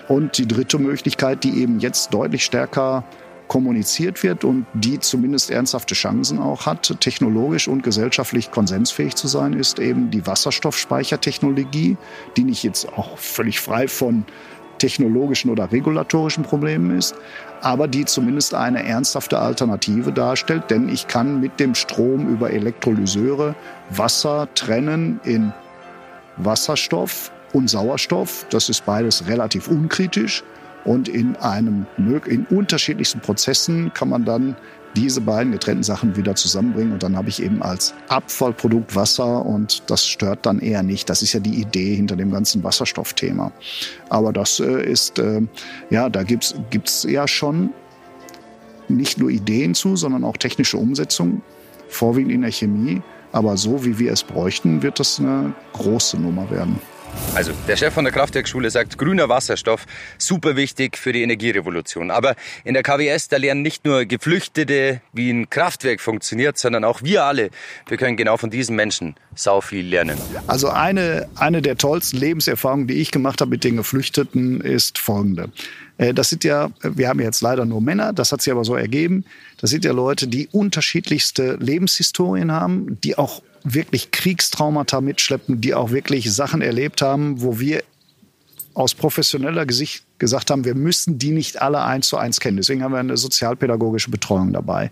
Und 0.07 0.37
die 0.37 0.47
dritte 0.47 0.77
Möglichkeit, 0.77 1.43
die 1.43 1.61
eben 1.61 1.79
jetzt 1.79 2.13
deutlich 2.13 2.43
stärker 2.43 3.05
kommuniziert 3.47 4.23
wird 4.23 4.43
und 4.43 4.65
die 4.73 4.99
zumindest 4.99 5.51
ernsthafte 5.51 5.95
Chancen 5.95 6.39
auch 6.39 6.65
hat, 6.65 6.99
technologisch 6.99 7.67
und 7.67 7.83
gesellschaftlich 7.83 8.51
konsensfähig 8.51 9.15
zu 9.15 9.27
sein, 9.27 9.53
ist 9.53 9.79
eben 9.79 10.09
die 10.09 10.25
Wasserstoffspeichertechnologie, 10.25 11.97
die 12.35 12.43
nicht 12.43 12.63
jetzt 12.63 12.91
auch 12.93 13.17
völlig 13.17 13.59
frei 13.59 13.87
von 13.87 14.25
technologischen 14.83 15.49
oder 15.49 15.71
regulatorischen 15.71 16.43
Problemen 16.43 16.97
ist, 16.97 17.15
aber 17.61 17.87
die 17.87 18.03
zumindest 18.03 18.53
eine 18.53 18.83
ernsthafte 18.83 19.39
Alternative 19.39 20.11
darstellt, 20.11 20.69
denn 20.69 20.89
ich 20.89 21.07
kann 21.07 21.39
mit 21.39 21.57
dem 21.57 21.73
Strom 21.73 22.27
über 22.27 22.51
Elektrolyseure 22.51 23.55
Wasser 23.91 24.49
trennen 24.55 25.21
in 25.23 25.53
Wasserstoff 26.35 27.31
und 27.53 27.69
Sauerstoff. 27.69 28.45
Das 28.49 28.67
ist 28.67 28.85
beides 28.85 29.25
relativ 29.27 29.69
unkritisch. 29.69 30.43
Und 30.83 31.07
in 31.07 31.37
einem, 31.37 31.85
in 32.25 32.45
unterschiedlichsten 32.49 33.21
Prozessen 33.21 33.93
kann 33.93 34.09
man 34.09 34.25
dann 34.25 34.57
diese 34.95 35.21
beiden 35.21 35.51
getrennten 35.51 35.83
Sachen 35.83 36.15
wieder 36.15 36.35
zusammenbringen 36.35 36.93
und 36.93 37.03
dann 37.03 37.15
habe 37.15 37.29
ich 37.29 37.41
eben 37.41 37.61
als 37.61 37.93
Abfallprodukt 38.09 38.95
Wasser 38.95 39.45
und 39.45 39.83
das 39.87 40.05
stört 40.05 40.45
dann 40.45 40.59
eher 40.59 40.83
nicht. 40.83 41.09
Das 41.09 41.21
ist 41.21 41.33
ja 41.33 41.39
die 41.39 41.61
Idee 41.61 41.95
hinter 41.95 42.15
dem 42.15 42.31
ganzen 42.31 42.63
Wasserstoffthema. 42.63 43.51
Aber 44.09 44.31
das 44.31 44.59
äh, 44.59 44.83
ist, 44.83 45.19
äh, 45.19 45.41
ja, 45.89 46.09
da 46.09 46.23
gibt's 46.23 46.55
gibt's 46.69 47.03
ja 47.03 47.27
schon 47.27 47.71
nicht 48.87 49.17
nur 49.17 49.29
Ideen 49.29 49.73
zu, 49.73 49.95
sondern 49.95 50.23
auch 50.23 50.37
technische 50.37 50.77
Umsetzung, 50.77 51.41
vorwiegend 51.89 52.31
in 52.31 52.41
der 52.41 52.51
Chemie. 52.51 53.01
Aber 53.31 53.57
so 53.57 53.83
wie 53.83 53.97
wir 53.97 54.11
es 54.11 54.23
bräuchten, 54.23 54.83
wird 54.83 54.99
das 54.99 55.19
eine 55.19 55.53
große 55.73 56.17
Nummer 56.17 56.49
werden. 56.51 56.79
Also, 57.35 57.51
der 57.67 57.77
Chef 57.77 57.93
von 57.93 58.03
der 58.03 58.13
Kraftwerkschule 58.13 58.69
sagt, 58.69 58.99
grüner 58.99 59.27
Wasserstoff, 59.27 59.85
super 60.19 60.55
wichtig 60.55 60.97
für 60.97 61.13
die 61.13 61.23
Energierevolution. 61.23 62.11
Aber 62.11 62.35
in 62.63 62.75
der 62.75 62.83
KWS, 62.83 63.27
da 63.27 63.37
lernen 63.37 63.63
nicht 63.63 63.85
nur 63.85 64.05
Geflüchtete, 64.05 65.01
wie 65.13 65.31
ein 65.31 65.49
Kraftwerk 65.49 65.99
funktioniert, 65.99 66.59
sondern 66.59 66.83
auch 66.83 67.01
wir 67.01 67.23
alle. 67.23 67.49
Wir 67.87 67.97
können 67.97 68.17
genau 68.17 68.37
von 68.37 68.51
diesen 68.51 68.75
Menschen 68.75 69.15
sau 69.35 69.61
viel 69.61 69.87
lernen. 69.87 70.19
Also 70.45 70.69
eine, 70.69 71.27
eine 71.35 71.63
der 71.63 71.75
tollsten 71.77 72.17
Lebenserfahrungen, 72.17 72.85
die 72.85 73.01
ich 73.01 73.09
gemacht 73.09 73.41
habe 73.41 73.49
mit 73.49 73.63
den 73.63 73.77
Geflüchteten, 73.77 74.61
ist 74.61 74.99
folgende. 74.99 75.49
Äh, 75.97 76.13
das 76.13 76.29
sind 76.29 76.43
ja, 76.43 76.69
wir 76.81 77.09
haben 77.09 77.19
jetzt 77.19 77.41
leider 77.41 77.65
nur 77.65 77.81
Männer, 77.81 78.13
das 78.13 78.31
hat 78.31 78.41
sich 78.41 78.51
aber 78.51 78.63
so 78.63 78.75
ergeben. 78.75 79.25
Das 79.59 79.69
sind 79.69 79.85
ja 79.85 79.91
Leute, 79.91 80.27
die 80.27 80.47
unterschiedlichste 80.51 81.55
Lebenshistorien 81.59 82.51
haben, 82.51 82.99
die 83.01 83.17
auch 83.17 83.41
wirklich 83.63 84.11
Kriegstraumata 84.11 85.01
mitschleppen, 85.01 85.61
die 85.61 85.73
auch 85.73 85.91
wirklich 85.91 86.31
Sachen 86.33 86.61
erlebt 86.61 87.01
haben, 87.01 87.41
wo 87.41 87.59
wir 87.59 87.83
aus 88.73 88.93
professioneller 88.93 89.65
Gesicht 89.65 90.03
gesagt 90.19 90.49
haben, 90.49 90.65
wir 90.65 90.75
müssen 90.75 91.19
die 91.19 91.31
nicht 91.31 91.61
alle 91.61 91.83
eins 91.83 92.07
zu 92.07 92.17
eins 92.17 92.39
kennen. 92.39 92.57
Deswegen 92.57 92.83
haben 92.83 92.93
wir 92.93 92.99
eine 92.99 93.17
sozialpädagogische 93.17 94.09
Betreuung 94.09 94.53
dabei. 94.53 94.91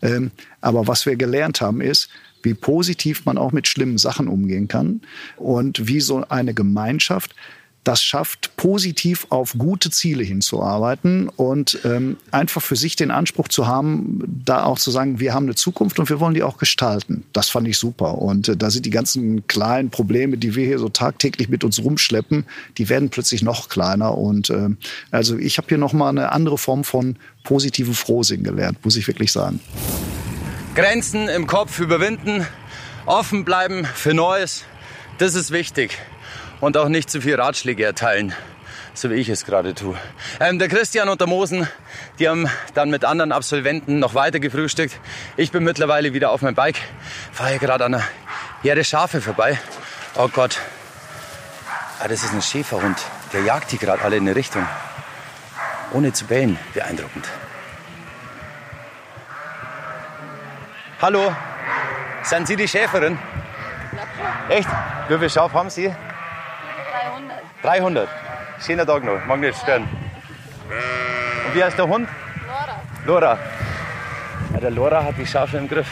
Ähm, 0.00 0.30
aber 0.60 0.86
was 0.86 1.06
wir 1.06 1.16
gelernt 1.16 1.60
haben, 1.60 1.80
ist, 1.80 2.08
wie 2.42 2.54
positiv 2.54 3.24
man 3.24 3.36
auch 3.36 3.52
mit 3.52 3.66
schlimmen 3.66 3.98
Sachen 3.98 4.28
umgehen 4.28 4.68
kann 4.68 5.00
und 5.36 5.88
wie 5.88 6.00
so 6.00 6.24
eine 6.28 6.54
Gemeinschaft 6.54 7.34
das 7.84 8.02
schafft, 8.02 8.54
positiv 8.56 9.26
auf 9.30 9.54
gute 9.56 9.90
Ziele 9.90 10.22
hinzuarbeiten 10.22 11.28
und 11.28 11.78
ähm, 11.84 12.18
einfach 12.30 12.60
für 12.60 12.76
sich 12.76 12.96
den 12.96 13.10
Anspruch 13.10 13.48
zu 13.48 13.66
haben, 13.66 14.22
da 14.44 14.64
auch 14.64 14.78
zu 14.78 14.90
sagen, 14.90 15.20
wir 15.20 15.32
haben 15.32 15.46
eine 15.46 15.54
Zukunft 15.54 15.98
und 15.98 16.10
wir 16.10 16.20
wollen 16.20 16.34
die 16.34 16.42
auch 16.42 16.58
gestalten. 16.58 17.24
Das 17.32 17.48
fand 17.48 17.66
ich 17.66 17.78
super. 17.78 18.18
Und 18.18 18.48
äh, 18.48 18.56
da 18.56 18.70
sind 18.70 18.84
die 18.84 18.90
ganzen 18.90 19.46
kleinen 19.46 19.90
Probleme, 19.90 20.36
die 20.36 20.54
wir 20.54 20.66
hier 20.66 20.78
so 20.78 20.88
tagtäglich 20.88 21.48
mit 21.48 21.64
uns 21.64 21.82
rumschleppen, 21.82 22.44
die 22.76 22.88
werden 22.88 23.08
plötzlich 23.08 23.42
noch 23.42 23.68
kleiner. 23.68 24.18
Und 24.18 24.50
äh, 24.50 24.68
also 25.10 25.38
ich 25.38 25.56
habe 25.56 25.68
hier 25.68 25.78
nochmal 25.78 26.10
eine 26.10 26.32
andere 26.32 26.58
Form 26.58 26.84
von 26.84 27.16
positiven 27.44 27.94
Frohsinn 27.94 28.42
gelernt, 28.42 28.84
muss 28.84 28.96
ich 28.96 29.06
wirklich 29.06 29.32
sagen. 29.32 29.60
Grenzen 30.74 31.28
im 31.28 31.46
Kopf 31.46 31.80
überwinden, 31.80 32.46
offen 33.06 33.44
bleiben 33.44 33.86
für 33.86 34.12
Neues, 34.12 34.64
das 35.18 35.34
ist 35.34 35.50
wichtig 35.50 35.98
und 36.60 36.76
auch 36.76 36.88
nicht 36.88 37.10
zu 37.10 37.20
viel 37.20 37.40
Ratschläge 37.40 37.84
erteilen, 37.84 38.34
so 38.94 39.10
wie 39.10 39.14
ich 39.14 39.28
es 39.28 39.44
gerade 39.44 39.74
tue. 39.74 39.96
Ähm, 40.40 40.58
der 40.58 40.68
Christian 40.68 41.08
und 41.08 41.20
der 41.20 41.28
Mosen, 41.28 41.68
die 42.18 42.28
haben 42.28 42.48
dann 42.74 42.90
mit 42.90 43.04
anderen 43.04 43.32
Absolventen 43.32 43.98
noch 43.98 44.14
weiter 44.14 44.40
gefrühstückt. 44.40 44.98
Ich 45.36 45.52
bin 45.52 45.64
mittlerweile 45.64 46.12
wieder 46.12 46.30
auf 46.30 46.42
meinem 46.42 46.54
Bike, 46.54 46.80
fahre 47.32 47.50
hier 47.50 47.58
gerade 47.58 47.84
an 47.84 47.94
einer 47.94 48.04
Herde 48.62 48.84
Schafe 48.84 49.20
vorbei. 49.20 49.58
Oh 50.16 50.28
Gott, 50.28 50.58
ah, 52.00 52.08
das 52.08 52.24
ist 52.24 52.32
ein 52.32 52.42
Schäferhund. 52.42 52.98
Der 53.32 53.42
jagt 53.42 53.70
die 53.72 53.78
gerade 53.78 54.02
alle 54.02 54.16
in 54.16 54.22
eine 54.22 54.34
Richtung. 54.34 54.66
Ohne 55.92 56.12
zu 56.12 56.26
bellen, 56.26 56.58
beeindruckend. 56.74 57.28
Hallo, 61.00 61.32
sind 62.22 62.48
Sie 62.48 62.56
die 62.56 62.66
Schäferin? 62.66 63.18
Echt? 64.48 64.68
Wie 65.08 65.14
viele 65.14 65.30
Schafe 65.30 65.54
haben 65.54 65.70
Sie? 65.70 65.94
300. 67.68 68.08
Schöner 68.64 68.86
Tag 68.86 69.04
noch, 69.04 69.26
mag 69.26 69.40
nicht 69.40 69.58
stören. 69.58 69.82
Und 69.82 71.54
wie 71.54 71.62
heißt 71.62 71.76
der 71.76 71.86
Hund? 71.86 72.08
Lora. 72.46 72.76
Lora. 73.04 73.38
Ja, 74.54 74.60
der 74.60 74.70
Lora 74.70 75.04
hat 75.04 75.18
die 75.18 75.26
Schafe 75.26 75.58
im 75.58 75.68
Griff. 75.68 75.86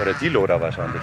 Oder 0.00 0.14
die 0.14 0.30
Lora 0.30 0.58
wahrscheinlich. 0.58 1.02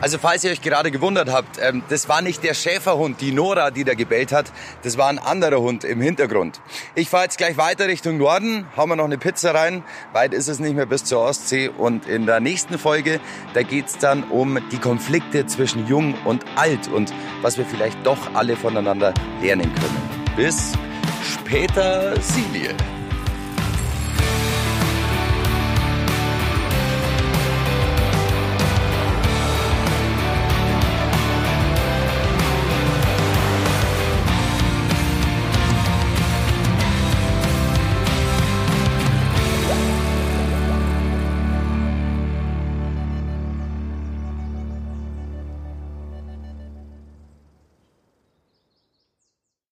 Also 0.00 0.18
falls 0.18 0.44
ihr 0.44 0.52
euch 0.52 0.62
gerade 0.62 0.92
gewundert 0.92 1.30
habt, 1.30 1.58
ähm, 1.60 1.82
das 1.88 2.08
war 2.08 2.22
nicht 2.22 2.44
der 2.44 2.54
Schäferhund, 2.54 3.20
die 3.20 3.32
Nora, 3.32 3.72
die 3.72 3.82
da 3.82 3.94
gebellt 3.94 4.30
hat. 4.30 4.52
Das 4.82 4.96
war 4.96 5.08
ein 5.08 5.18
anderer 5.18 5.60
Hund 5.60 5.82
im 5.82 6.00
Hintergrund. 6.00 6.60
Ich 6.94 7.08
fahre 7.08 7.24
jetzt 7.24 7.36
gleich 7.36 7.56
weiter 7.56 7.88
Richtung 7.88 8.16
Norden, 8.16 8.66
hauen 8.76 8.88
wir 8.88 8.96
noch 8.96 9.06
eine 9.06 9.18
Pizza 9.18 9.54
rein. 9.54 9.82
Weit 10.12 10.34
ist 10.34 10.46
es 10.46 10.60
nicht 10.60 10.76
mehr 10.76 10.86
bis 10.86 11.02
zur 11.04 11.20
Ostsee. 11.20 11.68
Und 11.68 12.06
in 12.06 12.26
der 12.26 12.38
nächsten 12.38 12.78
Folge, 12.78 13.20
da 13.54 13.62
geht's 13.62 13.98
dann 13.98 14.22
um 14.24 14.58
die 14.70 14.78
Konflikte 14.78 15.46
zwischen 15.46 15.86
Jung 15.88 16.14
und 16.24 16.44
Alt 16.54 16.86
und 16.88 17.12
was 17.42 17.58
wir 17.58 17.64
vielleicht 17.64 18.06
doch 18.06 18.34
alle 18.34 18.56
voneinander 18.56 19.12
lernen 19.42 19.72
können. 19.74 20.36
Bis 20.36 20.74
später, 21.22 22.14
Silie. 22.20 22.74